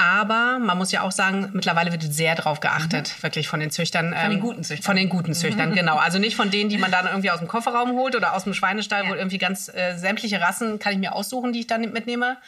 [0.00, 3.22] Aber man muss ja auch sagen, mittlerweile wird sehr drauf geachtet, mhm.
[3.22, 4.14] wirklich von den Züchtern.
[4.14, 4.84] Von den ähm, guten Züchtern.
[4.84, 5.74] Von den guten Züchtern, mhm.
[5.74, 5.96] genau.
[5.96, 8.54] Also nicht von denen, die man dann irgendwie aus dem Kofferraum holt oder aus dem
[8.54, 9.10] Schweinestall, ja.
[9.10, 12.38] wo irgendwie ganz äh, sämtliche Rassen kann ich mir aussuchen, die ich dann mitnehme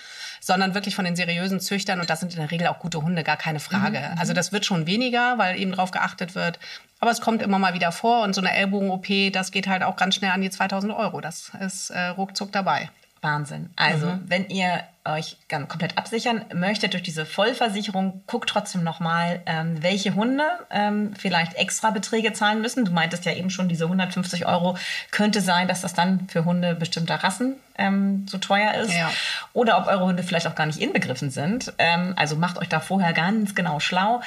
[0.43, 2.01] sondern wirklich von den seriösen Züchtern.
[2.01, 4.01] Und das sind in der Regel auch gute Hunde, gar keine Frage.
[4.01, 4.19] Mhm.
[4.19, 6.59] Also das wird schon weniger, weil eben darauf geachtet wird.
[6.99, 8.25] Aber es kommt immer mal wieder vor.
[8.25, 11.21] Und so eine Ellbogen-OP, das geht halt auch ganz schnell an die 2000 Euro.
[11.21, 12.91] Das ist äh, ruckzuck dabei.
[13.23, 13.71] Wahnsinn.
[13.77, 14.25] Also, mhm.
[14.27, 20.15] wenn ihr euch ganz komplett absichern möchtet durch diese Vollversicherung, guckt trotzdem nochmal, ähm, welche
[20.15, 22.85] Hunde ähm, vielleicht extra Beträge zahlen müssen.
[22.85, 24.77] Du meintest ja eben schon, diese 150 Euro
[25.11, 28.93] könnte sein, dass das dann für Hunde bestimmter Rassen ähm, so teuer ist.
[28.93, 29.11] Ja.
[29.53, 31.73] Oder ob eure Hunde vielleicht auch gar nicht inbegriffen sind.
[31.79, 34.23] Ähm, also macht euch da vorher ganz genau schlau.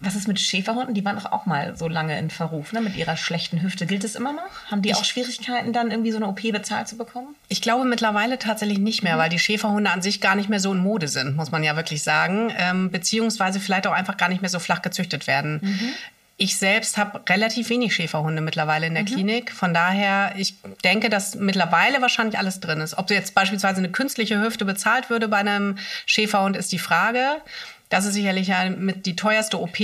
[0.00, 0.94] Was ist mit Schäferhunden?
[0.94, 2.82] Die waren doch auch mal so lange in Verruf, ne?
[2.82, 3.86] mit ihrer schlechten Hüfte.
[3.86, 4.70] Gilt es immer noch?
[4.70, 7.34] Haben die ich, auch Schwierigkeiten, dann irgendwie so eine OP bezahlt zu bekommen?
[7.48, 9.20] Ich glaube mittlerweile tatsächlich nicht mehr, mhm.
[9.20, 11.76] weil die Schäferhunde an sich gar nicht mehr so in Mode sind, muss man ja
[11.76, 12.52] wirklich sagen.
[12.58, 15.60] Ähm, beziehungsweise vielleicht auch einfach gar nicht mehr so flach gezüchtet werden.
[15.62, 15.94] Mhm.
[16.38, 19.06] Ich selbst habe relativ wenig Schäferhunde mittlerweile in der mhm.
[19.06, 19.52] Klinik.
[19.52, 22.98] Von daher, ich denke, dass mittlerweile wahrscheinlich alles drin ist.
[22.98, 27.38] Ob jetzt beispielsweise eine künstliche Hüfte bezahlt würde bei einem Schäferhund, ist die Frage.
[27.88, 29.78] Das ist sicherlich ja mit die teuerste OP.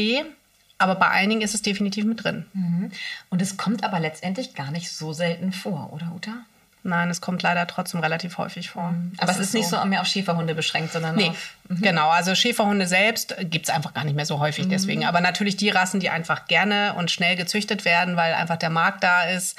[0.78, 2.44] Aber bei einigen ist es definitiv mit drin.
[2.54, 2.90] Mhm.
[3.30, 6.44] Und es kommt aber letztendlich gar nicht so selten vor, oder Uta?
[6.84, 8.90] Nein, es kommt leider trotzdem relativ häufig vor.
[8.90, 9.12] Mhm.
[9.18, 11.54] Aber es ist, ist nicht so mehr auf Schäferhunde beschränkt, sondern nee, auf.
[11.68, 11.80] Mhm.
[11.80, 14.70] Genau, also Schäferhunde selbst gibt es einfach gar nicht mehr so häufig mhm.
[14.70, 15.04] deswegen.
[15.04, 19.04] Aber natürlich die Rassen, die einfach gerne und schnell gezüchtet werden, weil einfach der Markt
[19.04, 19.56] da ist,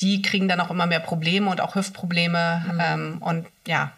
[0.00, 2.64] die kriegen dann auch immer mehr Probleme und auch Hüftprobleme.
[2.72, 2.80] Mhm.
[2.80, 3.92] Ähm, und ja,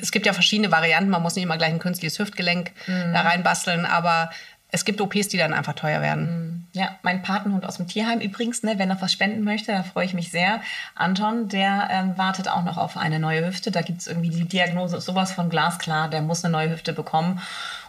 [0.00, 1.10] es gibt ja verschiedene Varianten.
[1.10, 3.12] Man muss nicht immer gleich ein künstliches Hüftgelenk mhm.
[3.12, 4.30] da reinbasteln, aber
[4.70, 6.59] es gibt OPs, die dann einfach teuer werden.
[6.72, 10.04] Ja, mein Patenhund aus dem Tierheim übrigens, ne, wer noch was spenden möchte, da freue
[10.04, 10.60] ich mich sehr.
[10.94, 13.72] Anton, der ähm, wartet auch noch auf eine neue Hüfte.
[13.72, 17.40] Da gibt es irgendwie die Diagnose, sowas von glasklar, der muss eine neue Hüfte bekommen.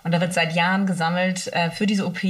[0.04, 2.24] Und da wird seit Jahren gesammelt äh, für diese OP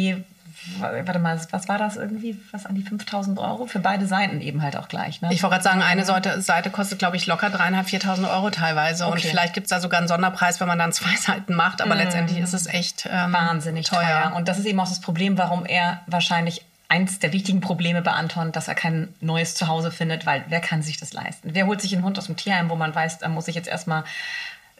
[0.79, 2.39] warte mal, was war das irgendwie?
[2.51, 3.65] Was an die 5000 Euro?
[3.65, 5.21] Für beide Seiten eben halt auch gleich.
[5.21, 5.29] Ne?
[5.31, 9.05] Ich wollte gerade sagen, eine Seite, Seite kostet, glaube ich, locker dreieinhalb, 4.000 Euro teilweise.
[9.05, 9.13] Okay.
[9.13, 11.81] Und vielleicht gibt es da sogar einen Sonderpreis, wenn man dann zwei Seiten macht.
[11.81, 11.99] Aber mm.
[11.99, 14.01] letztendlich ist es echt ähm, wahnsinnig teuer.
[14.01, 14.35] teuer.
[14.35, 18.11] Und das ist eben auch das Problem, warum er wahrscheinlich eins der wichtigen Probleme bei
[18.11, 21.51] Anton, dass er kein neues Zuhause findet, weil wer kann sich das leisten?
[21.53, 23.69] Wer holt sich einen Hund aus dem Tierheim, wo man weiß, da muss ich jetzt
[23.69, 24.03] erstmal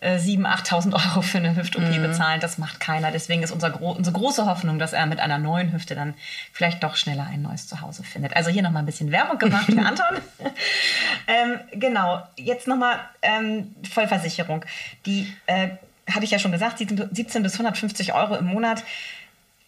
[0.02, 2.02] 7.000, äh, 8.000 Euro für eine Hüft-OP mhm.
[2.02, 2.40] bezahlen.
[2.40, 3.12] Das macht keiner.
[3.12, 6.16] Deswegen ist unser gro unsere große Hoffnung, dass er mit einer neuen Hüfte dann
[6.52, 8.36] vielleicht doch schneller ein neues Zuhause findet.
[8.36, 10.18] Also hier nochmal ein bisschen Werbung gemacht für Anton.
[11.28, 14.66] ähm, genau, jetzt nochmal ähm, Vollversicherung.
[15.06, 15.70] Die äh,
[16.10, 18.84] hatte ich ja schon gesagt, 17 bis 150 Euro im Monat.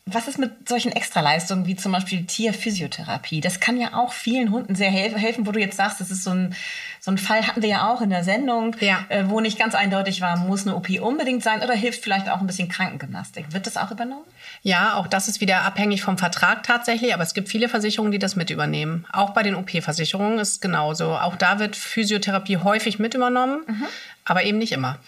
[0.06, 3.39] Was ist mit solchen Extraleistungen wie zum Beispiel Tierphysiotherapie?
[3.39, 6.32] Das kann ja auch vielen Hunden sehr helfen, wo du jetzt sagst, das ist so
[6.32, 6.54] ein,
[7.00, 9.06] so ein Fall hatten wir ja auch in der Sendung, ja.
[9.08, 12.42] äh, wo nicht ganz eindeutig war, muss eine OP unbedingt sein oder hilft vielleicht auch
[12.42, 13.54] ein bisschen Krankengymnastik.
[13.54, 14.26] Wird das auch übernommen?
[14.62, 18.20] Ja, auch das ist wieder abhängig vom Vertrag tatsächlich, aber es gibt viele Versicherungen, die
[18.20, 19.06] das mit übernehmen.
[19.13, 21.16] Auch bei den OP-Versicherungen ist es genauso.
[21.16, 23.86] Auch da wird Physiotherapie häufig mit übernommen, mhm.
[24.26, 25.00] aber eben nicht immer.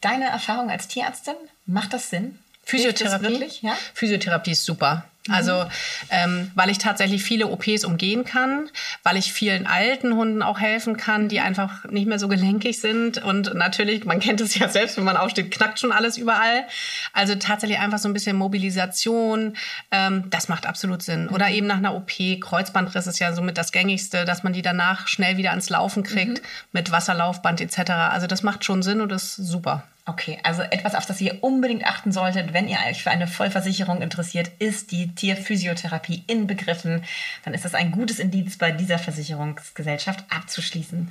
[0.00, 1.34] Deine Erfahrung als Tierärztin,
[1.66, 2.38] macht das Sinn?
[2.64, 3.48] Physiotherapie.
[3.62, 3.76] Ja?
[3.94, 5.04] Physiotherapie ist super.
[5.30, 5.64] Also,
[6.10, 8.68] ähm, weil ich tatsächlich viele OPs umgehen kann,
[9.04, 13.16] weil ich vielen alten Hunden auch helfen kann, die einfach nicht mehr so gelenkig sind.
[13.24, 16.66] Und natürlich, man kennt es ja selbst, wenn man aufsteht, knackt schon alles überall.
[17.14, 19.56] Also tatsächlich einfach so ein bisschen Mobilisation,
[19.90, 21.30] ähm, das macht absolut Sinn.
[21.30, 25.08] Oder eben nach einer OP, Kreuzbandriss ist ja somit das gängigste, dass man die danach
[25.08, 26.48] schnell wieder ans Laufen kriegt mhm.
[26.72, 27.92] mit Wasserlaufband etc.
[27.92, 29.84] Also das macht schon Sinn und ist super.
[30.06, 34.02] Okay, also etwas, auf das ihr unbedingt achten solltet, wenn ihr euch für eine Vollversicherung
[34.02, 37.02] interessiert, ist die Tierphysiotherapie inbegriffen.
[37.42, 41.10] Dann ist das ein gutes Indiz, bei dieser Versicherungsgesellschaft abzuschließen.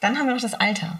[0.00, 0.98] Dann haben wir noch das Alter.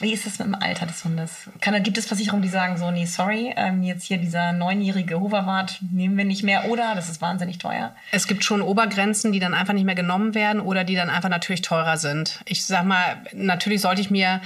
[0.00, 1.48] Wie ist es mit dem Alter des Hundes?
[1.60, 5.78] Kann, gibt es Versicherungen, die sagen so, nee, sorry, ähm, jetzt hier dieser neunjährige Hoverwart
[5.90, 7.94] nehmen wir nicht mehr oder das ist wahnsinnig teuer?
[8.12, 11.28] Es gibt schon Obergrenzen, die dann einfach nicht mehr genommen werden oder die dann einfach
[11.28, 12.40] natürlich teurer sind.
[12.44, 14.40] Ich sag mal, natürlich sollte ich mir,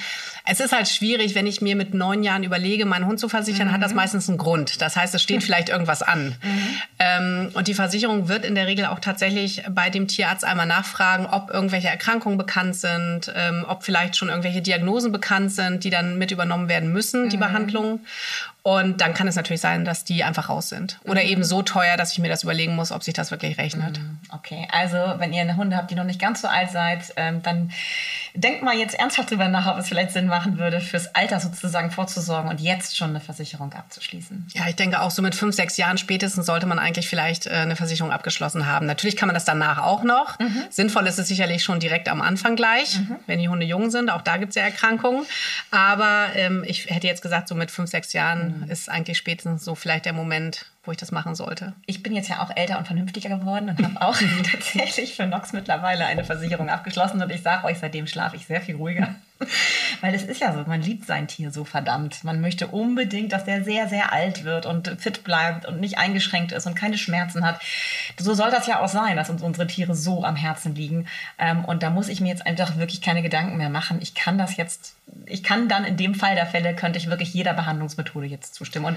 [0.46, 3.68] es ist halt schwierig, wenn ich mir mit neun Jahren überlege, meinen Hund zu versichern,
[3.68, 3.72] mhm.
[3.72, 3.96] hat das mhm.
[3.96, 4.80] meistens einen Grund.
[4.80, 6.34] Das heißt, es steht vielleicht irgendwas an.
[6.42, 6.80] Mhm.
[6.98, 11.26] Ähm, und die Versicherung wird in der Regel auch tatsächlich bei dem Tierarzt einmal nachfragen,
[11.26, 16.18] ob irgendwelche Erkrankungen bekannt sind, ähm, ob vielleicht schon irgendwelche Diagnosen bekannt sind, die dann
[16.18, 17.40] mit übernommen werden müssen, die mhm.
[17.40, 18.00] Behandlung.
[18.64, 21.00] Und dann kann es natürlich sein, dass die einfach raus sind.
[21.04, 21.28] Oder mhm.
[21.28, 23.98] eben so teuer, dass ich mir das überlegen muss, ob sich das wirklich rechnet.
[23.98, 24.20] Mhm.
[24.30, 27.42] Okay, also wenn ihr eine Hunde habt, die noch nicht ganz so alt seid, ähm,
[27.42, 27.72] dann
[28.34, 31.90] denkt mal jetzt ernsthaft drüber nach, ob es vielleicht Sinn machen würde, fürs Alter sozusagen
[31.90, 34.46] vorzusorgen und jetzt schon eine Versicherung abzuschließen.
[34.54, 37.50] Ja, ich denke auch so mit fünf, sechs Jahren spätestens sollte man eigentlich vielleicht äh,
[37.50, 38.86] eine Versicherung abgeschlossen haben.
[38.86, 40.38] Natürlich kann man das danach auch noch.
[40.38, 40.64] Mhm.
[40.70, 43.16] Sinnvoll ist es sicherlich schon direkt am Anfang gleich, mhm.
[43.26, 44.08] wenn die Hunde jung sind.
[44.08, 45.26] Auch da gibt es ja Erkrankungen.
[45.72, 49.74] Aber ähm, ich hätte jetzt gesagt, so mit fünf, sechs Jahren ist eigentlich spätestens so
[49.74, 51.74] vielleicht der Moment, wo ich das machen sollte.
[51.86, 54.16] Ich bin jetzt ja auch älter und vernünftiger geworden und habe auch
[54.50, 58.60] tatsächlich für Nox mittlerweile eine Versicherung abgeschlossen und ich sage euch, seitdem schlafe ich sehr
[58.60, 59.14] viel ruhiger.
[60.00, 62.24] Weil es ist ja so, man liebt sein Tier so verdammt.
[62.24, 66.52] Man möchte unbedingt, dass der sehr, sehr alt wird und fit bleibt und nicht eingeschränkt
[66.52, 67.60] ist und keine Schmerzen hat.
[68.18, 71.06] So soll das ja auch sein, dass uns unsere Tiere so am Herzen liegen.
[71.38, 73.98] Ähm, und da muss ich mir jetzt einfach wirklich keine Gedanken mehr machen.
[74.00, 74.94] Ich kann das jetzt,
[75.26, 78.86] ich kann dann in dem Fall der Fälle, könnte ich wirklich jeder Behandlungsmethode jetzt zustimmen.
[78.86, 78.96] Und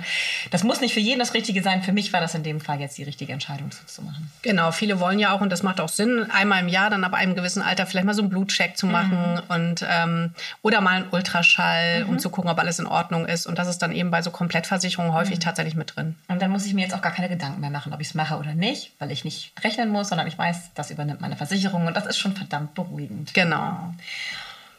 [0.52, 1.75] das muss nicht für jeden das Richtige sein.
[1.82, 4.32] Für mich war das in dem Fall jetzt die richtige Entscheidung, so zu machen.
[4.42, 7.14] Genau, viele wollen ja auch, und das macht auch Sinn, einmal im Jahr dann ab
[7.14, 9.56] einem gewissen Alter vielleicht mal so einen Blutcheck zu machen mhm.
[9.56, 12.10] und ähm, oder mal einen Ultraschall, mhm.
[12.10, 13.48] um zu gucken, ob alles in Ordnung ist.
[13.48, 15.42] Und das ist dann eben bei so Komplettversicherungen häufig mhm.
[15.42, 16.16] tatsächlich mit drin.
[16.28, 18.14] Und dann muss ich mir jetzt auch gar keine Gedanken mehr machen, ob ich es
[18.14, 21.88] mache oder nicht, weil ich nicht rechnen muss, sondern ich weiß, das übernimmt meine Versicherung
[21.88, 23.34] und das ist schon verdammt beruhigend.
[23.34, 23.56] Genau.
[23.56, 23.94] Genau,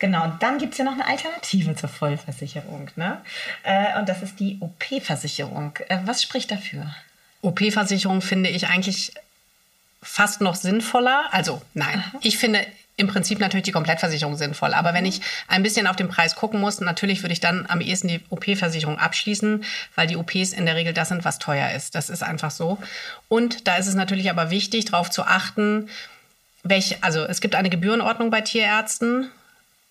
[0.01, 2.91] dann gibt es ja noch eine Alternative zur Vollversicherung.
[2.97, 3.21] Ne?
[3.63, 5.77] Äh, und das ist die OP-Versicherung.
[5.89, 6.95] Äh, was spricht dafür?
[7.43, 9.13] OP-Versicherung finde ich eigentlich
[10.03, 11.25] fast noch sinnvoller.
[11.33, 12.19] Also nein, Aha.
[12.23, 14.73] ich finde im Prinzip natürlich die Komplettversicherung sinnvoll.
[14.73, 15.11] Aber wenn mhm.
[15.11, 18.21] ich ein bisschen auf den Preis gucken muss, natürlich würde ich dann am ehesten die
[18.31, 21.95] OP-Versicherung abschließen, weil die OPs in der Regel das sind, was teuer ist.
[21.95, 22.79] Das ist einfach so.
[23.29, 25.91] Und da ist es natürlich aber wichtig, darauf zu achten,
[26.63, 29.31] welche, also es gibt eine Gebührenordnung bei Tierärzten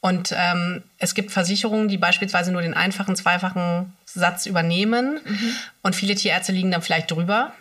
[0.06, 5.20] und ähm, es gibt Versicherungen, die beispielsweise nur den einfachen, zweifachen Satz übernehmen.
[5.26, 5.56] Mhm.
[5.82, 7.54] Und viele Tierärzte liegen dann vielleicht drüber.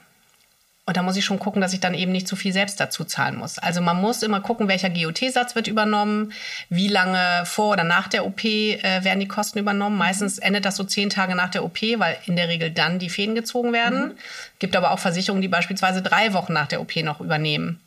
[0.86, 3.04] Und da muss ich schon gucken, dass ich dann eben nicht zu viel selbst dazu
[3.04, 3.58] zahlen muss.
[3.58, 6.32] Also man muss immer gucken, welcher GOT-Satz wird übernommen,
[6.68, 9.96] wie lange vor oder nach der OP äh, werden die Kosten übernommen.
[9.96, 13.08] Meistens endet das so zehn Tage nach der OP, weil in der Regel dann die
[13.08, 14.08] Fäden gezogen werden.
[14.08, 14.12] Mhm.
[14.58, 17.80] Gibt aber auch Versicherungen, die beispielsweise drei Wochen nach der OP noch übernehmen.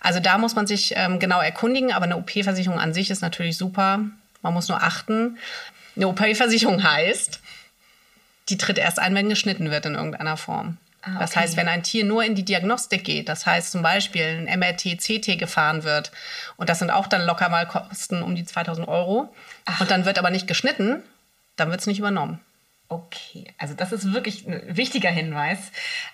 [0.00, 3.56] Also da muss man sich ähm, genau erkundigen, aber eine OP-Versicherung an sich ist natürlich
[3.56, 4.00] super.
[4.42, 5.38] Man muss nur achten.
[5.96, 7.40] Eine OP-Versicherung heißt,
[8.50, 10.76] die tritt erst ein, wenn geschnitten wird in irgendeiner Form.
[11.02, 11.18] Ah, okay.
[11.18, 14.58] Das heißt, wenn ein Tier nur in die Diagnostik geht, das heißt zum Beispiel ein
[14.58, 16.12] MRT, CT gefahren wird,
[16.56, 19.34] und das sind auch dann locker mal Kosten um die 2000 Euro,
[19.64, 19.80] Ach.
[19.80, 21.02] und dann wird aber nicht geschnitten,
[21.56, 22.40] dann wird es nicht übernommen.
[22.92, 25.58] Okay, also das ist wirklich ein wichtiger Hinweis,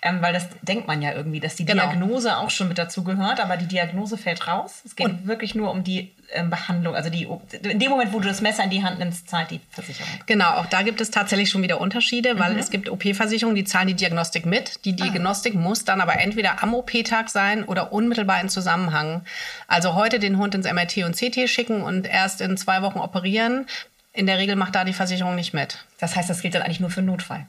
[0.01, 1.83] ähm, weil das denkt man ja irgendwie, dass die genau.
[1.83, 4.81] Diagnose auch schon mit dazu gehört, aber die Diagnose fällt raus.
[4.85, 7.27] Es geht und wirklich nur um die ähm, Behandlung, also die,
[7.69, 10.09] in dem Moment, wo du das Messer in die Hand nimmst, zahlt die Versicherung.
[10.25, 12.59] Genau, auch da gibt es tatsächlich schon wieder Unterschiede, weil mhm.
[12.59, 14.85] es gibt OP-Versicherungen, die zahlen die Diagnostik mit.
[14.85, 15.03] Die ah.
[15.03, 15.59] Diagnostik ah.
[15.59, 19.23] muss dann aber entweder am OP-Tag sein oder unmittelbar in Zusammenhang.
[19.67, 23.65] Also heute den Hund ins MRT und CT schicken und erst in zwei Wochen operieren,
[24.13, 25.85] in der Regel macht da die Versicherung nicht mit.
[25.99, 27.45] Das heißt, das gilt dann eigentlich nur für Notfall.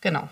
[0.00, 0.28] Genau.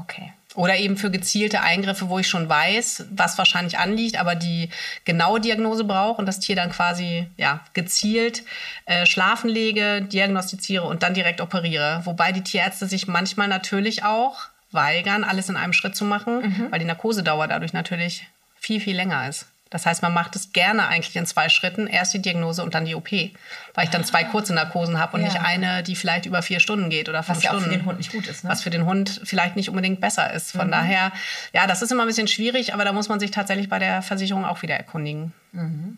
[0.00, 0.32] Okay.
[0.54, 4.70] Oder eben für gezielte Eingriffe, wo ich schon weiß, was wahrscheinlich anliegt, aber die
[5.04, 8.42] genaue Diagnose brauche und das Tier dann quasi ja, gezielt
[8.86, 12.00] äh, schlafen lege, diagnostiziere und dann direkt operiere.
[12.04, 16.66] Wobei die Tierärzte sich manchmal natürlich auch weigern, alles in einem Schritt zu machen, mhm.
[16.70, 19.46] weil die Narkosedauer dadurch natürlich viel, viel länger ist.
[19.72, 21.86] Das heißt, man macht es gerne eigentlich in zwei Schritten.
[21.86, 23.10] Erst die Diagnose und dann die OP.
[23.10, 25.28] Weil ich dann zwei kurze Narkosen habe und ja.
[25.28, 27.64] nicht eine, die vielleicht über vier Stunden geht oder fünf Was ja Stunden.
[27.64, 28.44] Was für den Hund nicht gut ist.
[28.44, 28.50] Ne?
[28.50, 30.52] Was für den Hund vielleicht nicht unbedingt besser ist.
[30.52, 30.72] Von mhm.
[30.72, 31.12] daher,
[31.54, 34.02] ja, das ist immer ein bisschen schwierig, aber da muss man sich tatsächlich bei der
[34.02, 35.32] Versicherung auch wieder erkundigen.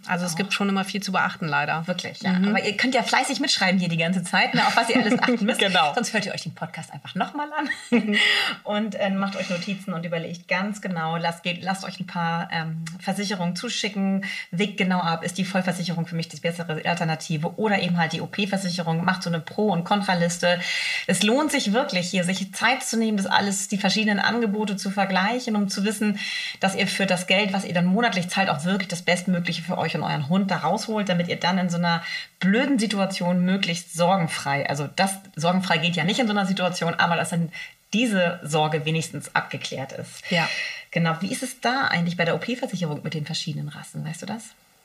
[0.09, 1.87] Also es gibt schon immer viel zu beachten, leider.
[1.87, 2.35] Wirklich, ja.
[2.35, 5.19] Aber ihr könnt ja fleißig mitschreiben hier die ganze Zeit, ne, auf was ihr alles
[5.19, 5.61] achten müsst.
[5.65, 5.95] Genau.
[5.95, 8.17] Sonst hört ihr euch den Podcast einfach nochmal an
[8.65, 12.49] und äh, macht euch Notizen und überlegt ganz genau, lasst, geht, lasst euch ein paar
[12.53, 17.81] ähm, Versicherungen zuschicken, wägt genau ab, ist die Vollversicherung für mich die bessere Alternative oder
[17.81, 20.59] eben halt die OP-Versicherung, macht so eine Pro- und Kontraliste.
[21.07, 24.91] Es lohnt sich wirklich hier, sich Zeit zu nehmen, das alles, die verschiedenen Angebote zu
[24.91, 26.19] vergleichen, um zu wissen,
[26.61, 29.79] dass ihr für das Geld, was ihr dann monatlich zahlt, auch wirklich das Bestmögliche für
[29.79, 32.03] euch und euren Hund da rausholt, damit ihr dann in so einer
[32.41, 37.17] blöden Situation möglichst sorgenfrei, also das sorgenfrei geht ja nicht in so einer Situation, aber
[37.17, 37.51] dass dann
[37.93, 40.31] diese Sorge wenigstens abgeklärt ist.
[40.31, 40.49] Ja.
[40.91, 41.17] Genau.
[41.21, 44.05] Wie ist es da eigentlich bei der OP-Versicherung mit den verschiedenen Rassen?
[44.05, 44.43] Weißt du das?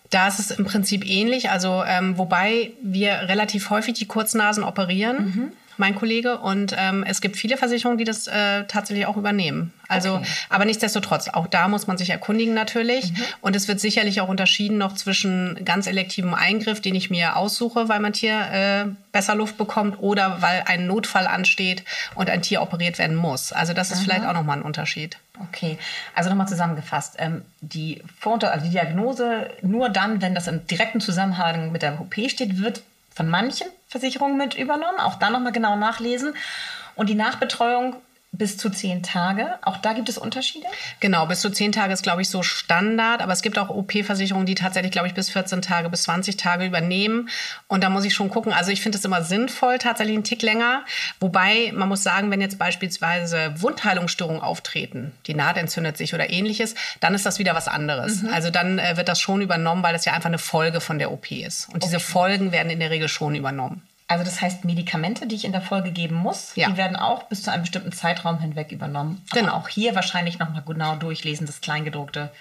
[0.10, 5.52] Da ist es im Prinzip ähnlich, also ähm, wobei wir relativ häufig die Kurznasen operieren,
[5.80, 9.74] mein Kollege, und ähm, es gibt viele Versicherungen, die das äh, tatsächlich auch übernehmen.
[9.88, 10.26] Also, Okay.
[10.50, 13.12] aber nichtsdestotrotz, auch da muss man sich erkundigen natürlich.
[13.42, 17.90] Und es wird sicherlich auch unterschieden noch zwischen ganz elektivem Eingriff, den ich mir aussuche,
[17.90, 21.84] weil mein Tier äh, besser Luft bekommt, oder weil ein Notfall ansteht
[22.16, 23.52] und ein Tier operiert werden muss.
[23.52, 25.18] Also das ist vielleicht auch nochmal ein Unterschied.
[25.52, 25.78] Okay,
[26.14, 27.16] also nochmal zusammengefasst.
[27.18, 32.00] Ähm, die, Vorunter also die Diagnose nur dann, wenn das im direkten Zusammenhang mit der
[32.00, 32.82] OP steht, wird
[33.16, 35.00] von manchen Versicherungen mit übernommen.
[35.00, 36.36] Auch da nochmal genau nachlesen.
[36.96, 37.96] Und die Nachbetreuung
[38.32, 39.58] bis zu zehn Tage.
[39.64, 40.68] Auch da gibt es Unterschiede.
[41.00, 43.22] Genau, bis zu 10 Tage ist, glaube ich, so Standard.
[43.22, 46.66] Aber es gibt auch OP-Versicherungen, die tatsächlich, glaube ich, bis 14 Tage, bis 20 Tage
[46.66, 47.30] übernehmen.
[47.68, 48.54] Und da muss ich schon gucken.
[48.54, 50.86] Also ich finde es immer sinnvoll, tatsächlich einen Tick länger.
[51.20, 56.76] Wobei, man muss sagen, wenn jetzt beispielsweise Wundheilungsstörungen auftreten, die Naht entzündet sich oder ähnliches,
[57.00, 58.24] dann ist das wieder was anderes.
[58.32, 61.12] Also dann äh, wird das schon übernommen, weil das ja einfach eine Folge von der
[61.12, 61.68] OP ist.
[61.74, 63.82] Und diese Folgen werden in der Regel schon übernommen.
[64.10, 66.68] Also das heißt, Medikamente, die ich in der Folge geben muss, Ja.
[66.70, 69.24] die werden auch bis zu einem bestimmten Zeitraum hinweg übernommen.
[69.30, 69.54] Aber Genau.
[69.54, 72.32] auch hier wahrscheinlich nochmal genau durchlesen, das Kleingedruckte,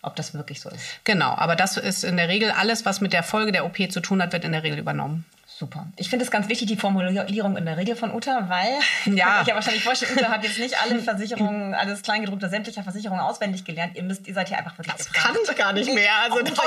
[0.00, 0.82] ob das wirklich so ist.
[1.04, 4.00] Genau, aber das ist in der Regel alles, was mit der Folge der OP zu
[4.00, 5.26] tun hat, wird in der Regel übernommen.
[5.58, 5.88] Super.
[5.96, 8.78] Ich finde es ganz wichtig, die Formulierung in der Regel von Uta, weil
[9.16, 9.40] Ja.
[9.40, 13.64] ich ja wahrscheinlich vorstellen, Uta hat jetzt nicht alle Versicherungen, alles Kleingedruckte sämtlicher Versicherungen auswendig
[13.64, 13.96] gelernt.
[13.96, 15.36] Ihr müsst, ihr seid hier einfach wirklich gefragt.
[15.50, 16.12] ich gar nicht mehr.
[16.22, 16.64] Also Oh, jetzt kommt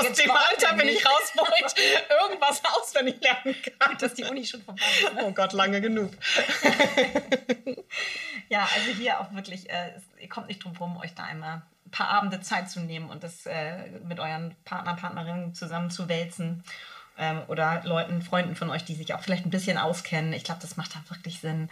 [0.78, 1.06] er nicht.
[1.06, 1.74] raus, wo ich
[2.28, 3.96] irgendwas auswendig lernen kann.
[3.96, 5.14] dass die Uni schon vorbei ist.
[5.14, 5.22] Ne?
[5.24, 6.10] Oh Gott, lange genug.
[8.50, 11.90] Ja, also hier auch wirklich, äh, ihr kommt nicht drum rum, euch da einmal ein
[11.90, 16.62] paar Abende Zeit zu nehmen und das äh, mit euren Partner, Partnerinnen zusammen zu wälzen.
[17.18, 20.32] Ähm, oder Leuten, Freunden von euch, die sich auch vielleicht ein bisschen auskennen.
[20.32, 21.68] Ich glaube, das macht da wirklich Sinn,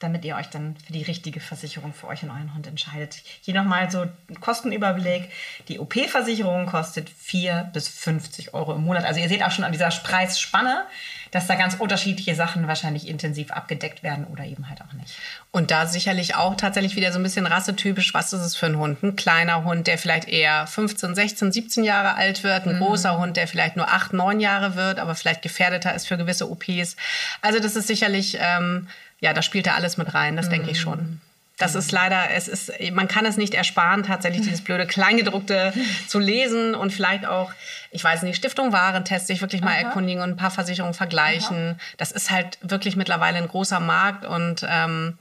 [0.00, 3.22] damit ihr euch dann für die richtige Versicherung für euch und euren Hund entscheidet.
[3.40, 5.30] Hier nochmal so ein Kostenüberblick.
[5.68, 9.04] Die OP-Versicherung kostet 4 bis 50 Euro im Monat.
[9.04, 10.84] Also ihr seht auch schon an dieser Preisspanne,
[11.30, 15.14] dass da ganz unterschiedliche Sachen wahrscheinlich intensiv abgedeckt werden oder eben halt auch nicht.
[15.50, 18.76] Und da sicherlich auch tatsächlich wieder so ein bisschen rassetypisch, was ist es für ein
[18.76, 19.02] Hund?
[19.02, 23.36] Ein kleiner Hund, der vielleicht eher 15, 16, 17 Jahre alt wird, ein großer Hund,
[23.36, 26.96] der vielleicht nur 8, 9 Jahre wird, aber vielleicht gefährdeter ist für gewisse OPs.
[27.42, 28.88] Also das ist sicherlich, ähm,
[29.24, 31.18] ja, da spielt da alles mit rein, das denke ich schon.
[31.56, 35.72] Das ist leider, es ist, man kann es nicht ersparen, tatsächlich dieses blöde Kleingedruckte
[36.08, 37.50] zu lesen und vielleicht auch,
[37.90, 41.80] ich weiß nicht, Stiftung Warentest sich wirklich mal erkundigen und ein paar Versicherungen vergleichen.
[41.96, 45.16] Das ist halt wirklich mittlerweile ein großer Markt und ähm,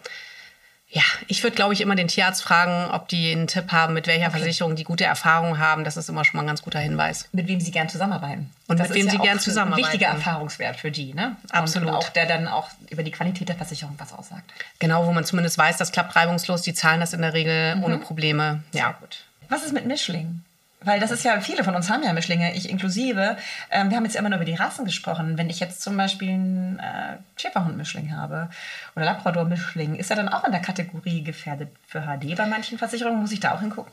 [0.95, 4.05] ja, ich würde, glaube ich, immer den Tierarzt fragen, ob die einen Tipp haben, mit
[4.05, 5.83] welcher Versicherung die gute Erfahrung haben.
[5.83, 7.27] Das ist immer schon mal ein ganz guter Hinweis.
[7.31, 8.51] mit wem sie gern zusammenarbeiten.
[8.67, 9.87] Und das mit wem ist sie gern Ein zusammenarbeiten.
[9.91, 11.35] wichtiger Erfahrungswert für die, ne?
[11.49, 11.89] Absolut.
[11.89, 14.43] Und auch der dann auch über die Qualität der Versicherung was aussagt.
[14.77, 17.97] Genau, wo man zumindest weiß, das klappt reibungslos, die zahlen das in der Regel ohne
[17.97, 18.61] Probleme.
[18.71, 19.23] Ja, gut.
[19.49, 20.45] Was ist mit Mischlingen?
[20.83, 23.37] Weil das ist ja, viele von uns haben ja Mischlinge, ich inklusive.
[23.71, 25.37] Ähm, wir haben jetzt immer nur über die Rassen gesprochen.
[25.37, 28.49] Wenn ich jetzt zum Beispiel einen äh, Schäferhund-Mischling habe
[28.95, 33.21] oder Labrador-Mischling, ist er dann auch in der Kategorie gefährdet für HD bei manchen Versicherungen?
[33.21, 33.91] Muss ich da auch hingucken?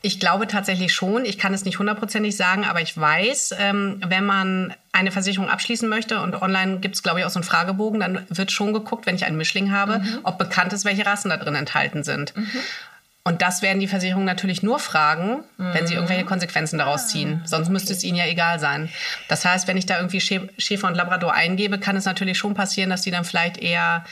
[0.00, 1.24] Ich glaube tatsächlich schon.
[1.24, 5.88] Ich kann es nicht hundertprozentig sagen, aber ich weiß, ähm, wenn man eine Versicherung abschließen
[5.88, 9.06] möchte und online gibt es, glaube ich, auch so einen Fragebogen, dann wird schon geguckt,
[9.06, 12.32] wenn ich einen Mischling habe, ob bekannt ist, welche Rassen da drin enthalten sind.
[13.28, 17.42] Und das werden die Versicherungen natürlich nur fragen, wenn sie irgendwelche Konsequenzen daraus ziehen.
[17.44, 18.88] Sonst müsste es ihnen ja egal sein.
[19.28, 22.54] Das heißt, wenn ich da irgendwie Schä- Schäfer und Labrador eingebe, kann es natürlich schon
[22.54, 24.04] passieren, dass die dann vielleicht eher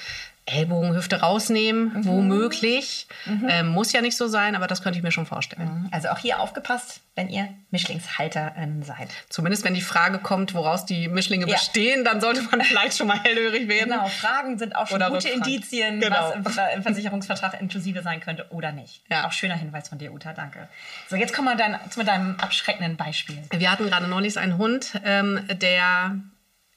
[0.49, 3.09] Ellbogen, Hüfte rausnehmen, womöglich.
[3.49, 5.89] Ähm, muss ja nicht so sein, aber das könnte ich mir schon vorstellen.
[5.91, 9.09] Also auch hier aufgepasst, wenn ihr Mischlingshalterin seid.
[9.29, 11.55] Zumindest wenn die Frage kommt, woraus die Mischlinge Ja.
[11.57, 13.91] bestehen, dann sollte man vielleicht schon mal hellhörig werden.
[13.91, 15.53] Genau, Fragen sind auch schon Oder gute Rückfragen.
[15.53, 16.17] Indizien, Genau.
[16.17, 19.03] was im, Ver- im Versicherungsvertrag inklusive sein könnte oder nicht.
[19.11, 19.27] Ja.
[19.27, 20.69] Auch schöner Hinweis von dir, Uta, danke.
[21.09, 23.43] So, jetzt kommen wir dann zu deinem abschreckenden Beispiel.
[23.51, 26.17] Wir hatten gerade neulich einen Hund, ähm, der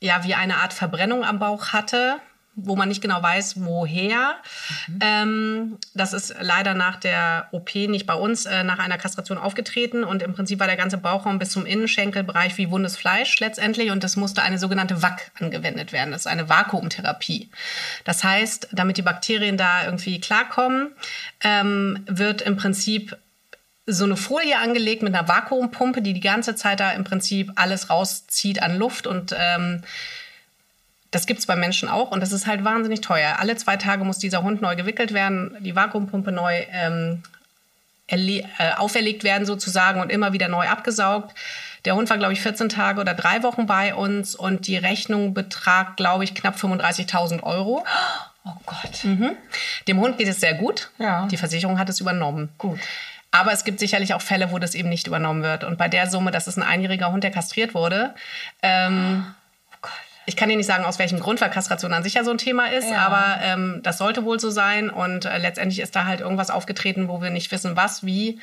[0.01, 2.17] ja wie eine Art Verbrennung am Bauch hatte,
[2.65, 4.35] wo man nicht genau weiß, woher.
[4.87, 4.99] Mhm.
[5.01, 10.03] Ähm, das ist leider nach der OP nicht bei uns äh, nach einer Kastration aufgetreten
[10.03, 14.03] und im Prinzip war der ganze Bauchraum bis zum Innenschenkelbereich wie wundes Fleisch letztendlich und
[14.03, 16.11] es musste eine sogenannte WAC angewendet werden.
[16.11, 17.49] Das ist eine Vakuumtherapie.
[18.03, 20.91] Das heißt, damit die Bakterien da irgendwie klarkommen,
[21.43, 23.17] ähm, wird im Prinzip
[23.91, 27.89] so eine Folie angelegt mit einer Vakuumpumpe, die die ganze Zeit da im Prinzip alles
[27.89, 29.81] rauszieht an Luft und ähm,
[31.12, 33.37] das gibt es bei Menschen auch und das ist halt wahnsinnig teuer.
[33.39, 37.23] Alle zwei Tage muss dieser Hund neu gewickelt werden, die Vakuumpumpe neu ähm,
[38.07, 38.43] äh,
[38.77, 41.35] auferlegt werden sozusagen und immer wieder neu abgesaugt.
[41.85, 45.33] Der Hund war, glaube ich, 14 Tage oder drei Wochen bei uns und die Rechnung
[45.33, 47.85] betragt, glaube ich, knapp 35.000 Euro.
[48.45, 49.03] Oh Gott.
[49.03, 49.31] Mhm.
[49.87, 50.89] Dem Hund geht es sehr gut.
[50.97, 51.27] Ja.
[51.27, 52.49] Die Versicherung hat es übernommen.
[52.57, 52.79] Gut.
[53.31, 55.63] Aber es gibt sicherlich auch Fälle, wo das eben nicht übernommen wird.
[55.63, 58.15] Und bei der Summe, das ist ein einjähriger Hund, der kastriert wurde.
[58.63, 59.31] Ähm, oh
[60.25, 62.37] ich kann dir nicht sagen, aus welchem Grund, weil Kastration an sich ja so ein
[62.37, 62.99] Thema ist, ja.
[62.99, 64.89] aber ähm, das sollte wohl so sein.
[64.89, 68.39] Und äh, letztendlich ist da halt irgendwas aufgetreten, wo wir nicht wissen, was, wie.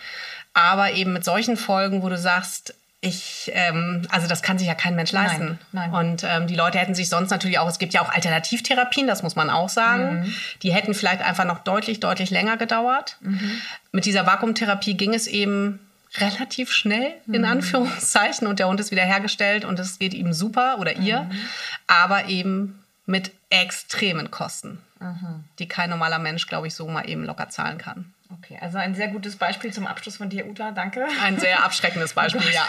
[0.52, 4.74] Aber eben mit solchen Folgen, wo du sagst, ich, ähm, also das kann sich ja
[4.74, 5.58] kein Mensch leisten.
[5.72, 6.10] Nein, nein.
[6.10, 9.22] Und ähm, die Leute hätten sich sonst natürlich auch, es gibt ja auch Alternativtherapien, das
[9.22, 10.20] muss man auch sagen.
[10.20, 10.34] Mhm.
[10.62, 13.18] Die hätten vielleicht einfach noch deutlich, deutlich länger gedauert.
[13.20, 13.60] Mhm.
[13.92, 17.48] Mit dieser Vakuumtherapie ging es eben relativ schnell, in mhm.
[17.48, 21.40] Anführungszeichen, und der Hund ist wieder hergestellt und es geht ihm super oder ihr, mhm.
[21.86, 25.44] aber eben mit extremen Kosten, mhm.
[25.58, 28.12] die kein normaler Mensch, glaube ich, so mal eben locker zahlen kann.
[28.38, 30.72] Okay, also ein sehr gutes Beispiel zum Abschluss von dir, Uta.
[30.72, 31.06] Danke.
[31.22, 32.66] Ein sehr abschreckendes Beispiel, oh ja.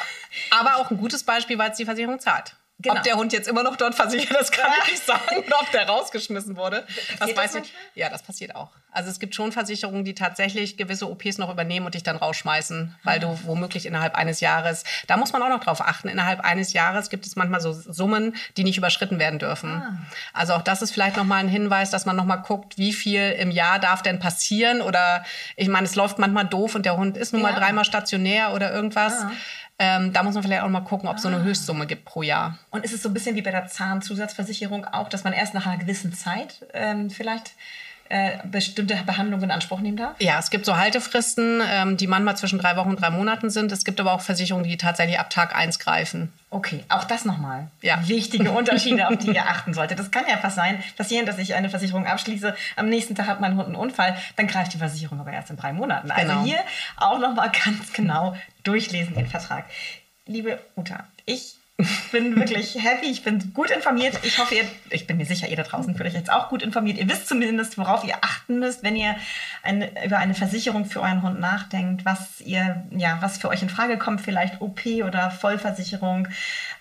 [0.51, 2.53] Aber auch ein gutes Beispiel, weil es die Versicherung zahlt.
[2.79, 2.95] Genau.
[2.95, 5.37] Ob der Hund jetzt immer noch dort versichert ist, kann ich nicht sagen.
[5.45, 6.85] Oder ob der rausgeschmissen wurde.
[7.19, 7.73] Das weiß ich.
[7.95, 8.69] Ja, das passiert auch.
[8.91, 12.95] Also es gibt schon Versicherungen, die tatsächlich gewisse OPs noch übernehmen und dich dann rausschmeißen,
[13.03, 16.73] weil du womöglich innerhalb eines Jahres, da muss man auch noch drauf achten, innerhalb eines
[16.73, 19.71] Jahres gibt es manchmal so Summen, die nicht überschritten werden dürfen.
[19.71, 19.97] Ah.
[20.33, 23.49] Also auch das ist vielleicht nochmal ein Hinweis, dass man nochmal guckt, wie viel im
[23.51, 25.25] Jahr darf denn passieren oder
[25.55, 27.59] ich meine, es läuft manchmal doof und der Hund ist nun mal ja.
[27.59, 29.13] dreimal stationär oder irgendwas.
[29.13, 29.31] Ja.
[29.79, 31.29] Ähm, da muss man vielleicht auch mal gucken, ob es ah.
[31.29, 31.45] so eine ah.
[31.45, 32.57] Höchstsumme gibt pro Jahr.
[32.71, 35.65] Und ist es so ein bisschen wie bei der Zahnzusatzversicherung auch, dass man erst nach
[35.65, 37.51] einer gewissen Zeit ähm, vielleicht
[38.09, 40.15] äh, bestimmte Behandlungen in Anspruch nehmen darf?
[40.19, 43.71] Ja, es gibt so Haltefristen, ähm, die manchmal zwischen drei Wochen und drei Monaten sind.
[43.71, 46.31] Es gibt aber auch Versicherungen, die tatsächlich ab Tag 1 greifen.
[46.49, 47.67] Okay, auch das nochmal.
[47.81, 48.07] Ja.
[48.07, 49.99] Wichtige Unterschiede, auf die ihr achten solltet.
[49.99, 52.55] Das kann ja fast sein, passieren, dass ich eine Versicherung abschließe.
[52.77, 55.57] Am nächsten Tag hat mein Hund einen Unfall, dann greift die Versicherung aber erst in
[55.57, 56.09] drei Monaten.
[56.09, 56.43] Also genau.
[56.43, 56.59] hier
[56.95, 59.65] auch nochmal ganz genau durchlesen den Vertrag.
[60.25, 61.56] Liebe Uta, ich
[62.11, 64.17] bin wirklich happy, ich bin gut informiert.
[64.23, 66.63] Ich hoffe, ihr, ich bin mir sicher, ihr da draußen fühlt euch jetzt auch gut
[66.63, 66.97] informiert.
[66.97, 69.15] Ihr wisst zumindest, worauf ihr achten müsst, wenn ihr
[69.61, 73.69] eine, über eine Versicherung für euren Hund nachdenkt, was ihr, ja, was für euch in
[73.69, 76.27] Frage kommt, vielleicht OP oder Vollversicherung.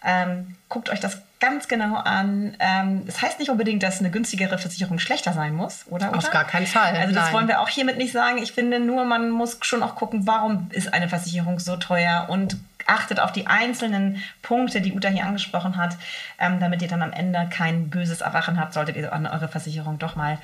[0.03, 2.57] Ähm, guckt euch das ganz genau an.
[2.59, 6.17] Ähm, das heißt nicht unbedingt, dass eine günstigere Versicherung schlechter sein muss, oder?
[6.17, 6.97] Auf gar keinen Fall.
[6.97, 7.35] Also das Nein.
[7.35, 8.39] wollen wir auch hiermit nicht sagen.
[8.39, 12.57] Ich finde nur, man muss schon auch gucken, warum ist eine Versicherung so teuer und
[12.87, 15.97] achtet auf die einzelnen Punkte, die Uta hier angesprochen hat,
[16.39, 20.17] ähm, damit ihr dann am Ende kein böses Erwachen habt, solltet ihr eure Versicherung doch
[20.17, 20.39] mal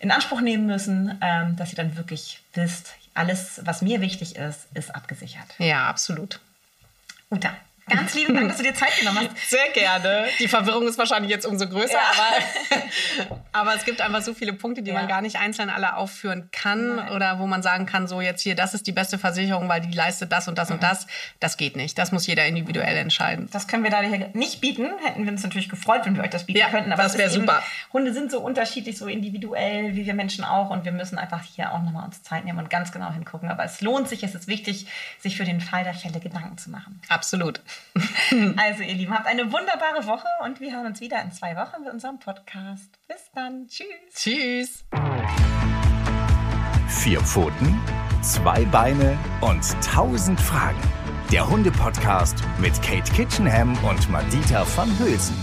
[0.00, 4.68] in Anspruch nehmen müssen, ähm, dass ihr dann wirklich wisst, alles, was mir wichtig ist,
[4.74, 5.54] ist abgesichert.
[5.58, 6.40] Ja, absolut.
[7.30, 7.50] Uta,
[7.88, 9.50] Ganz lieben Dank, dass du dir Zeit genommen hast.
[9.50, 10.26] Sehr gerne.
[10.38, 12.00] Die Verwirrung ist wahrscheinlich jetzt umso größer, ja.
[12.12, 14.96] aber, aber es gibt einfach so viele Punkte, die ja.
[14.96, 17.12] man gar nicht einzeln alle aufführen kann Nein.
[17.12, 19.92] oder wo man sagen kann, so jetzt hier, das ist die beste Versicherung, weil die
[19.92, 20.76] leistet das und das mhm.
[20.76, 21.06] und das.
[21.40, 21.98] Das geht nicht.
[21.98, 23.48] Das muss jeder individuell entscheiden.
[23.52, 24.88] Das können wir da nicht bieten.
[25.04, 26.92] Hätten wir uns natürlich gefreut, wenn wir euch das bieten ja, könnten.
[26.92, 27.62] Aber das wäre super.
[27.92, 31.72] Hunde sind so unterschiedlich, so individuell wie wir Menschen auch und wir müssen einfach hier
[31.72, 33.48] auch nochmal uns Zeit nehmen und ganz genau hingucken.
[33.48, 34.86] Aber es lohnt sich, es ist wichtig,
[35.18, 37.00] sich für den Fall der Fälle Gedanken zu machen.
[37.08, 37.60] Absolut.
[38.56, 41.82] also, ihr Lieben, habt eine wunderbare Woche und wir hören uns wieder in zwei Wochen
[41.82, 42.98] mit unserem Podcast.
[43.08, 43.66] Bis dann.
[43.68, 43.86] Tschüss.
[44.14, 44.84] Tschüss.
[46.88, 47.80] Vier Pfoten,
[48.22, 50.80] zwei Beine und tausend Fragen.
[51.32, 55.36] Der Hunde-Podcast mit Kate Kitchenham und Madita van Hülsen.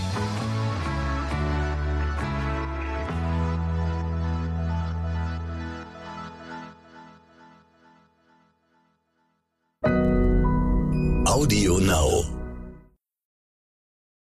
[11.46, 12.35] Audio Now.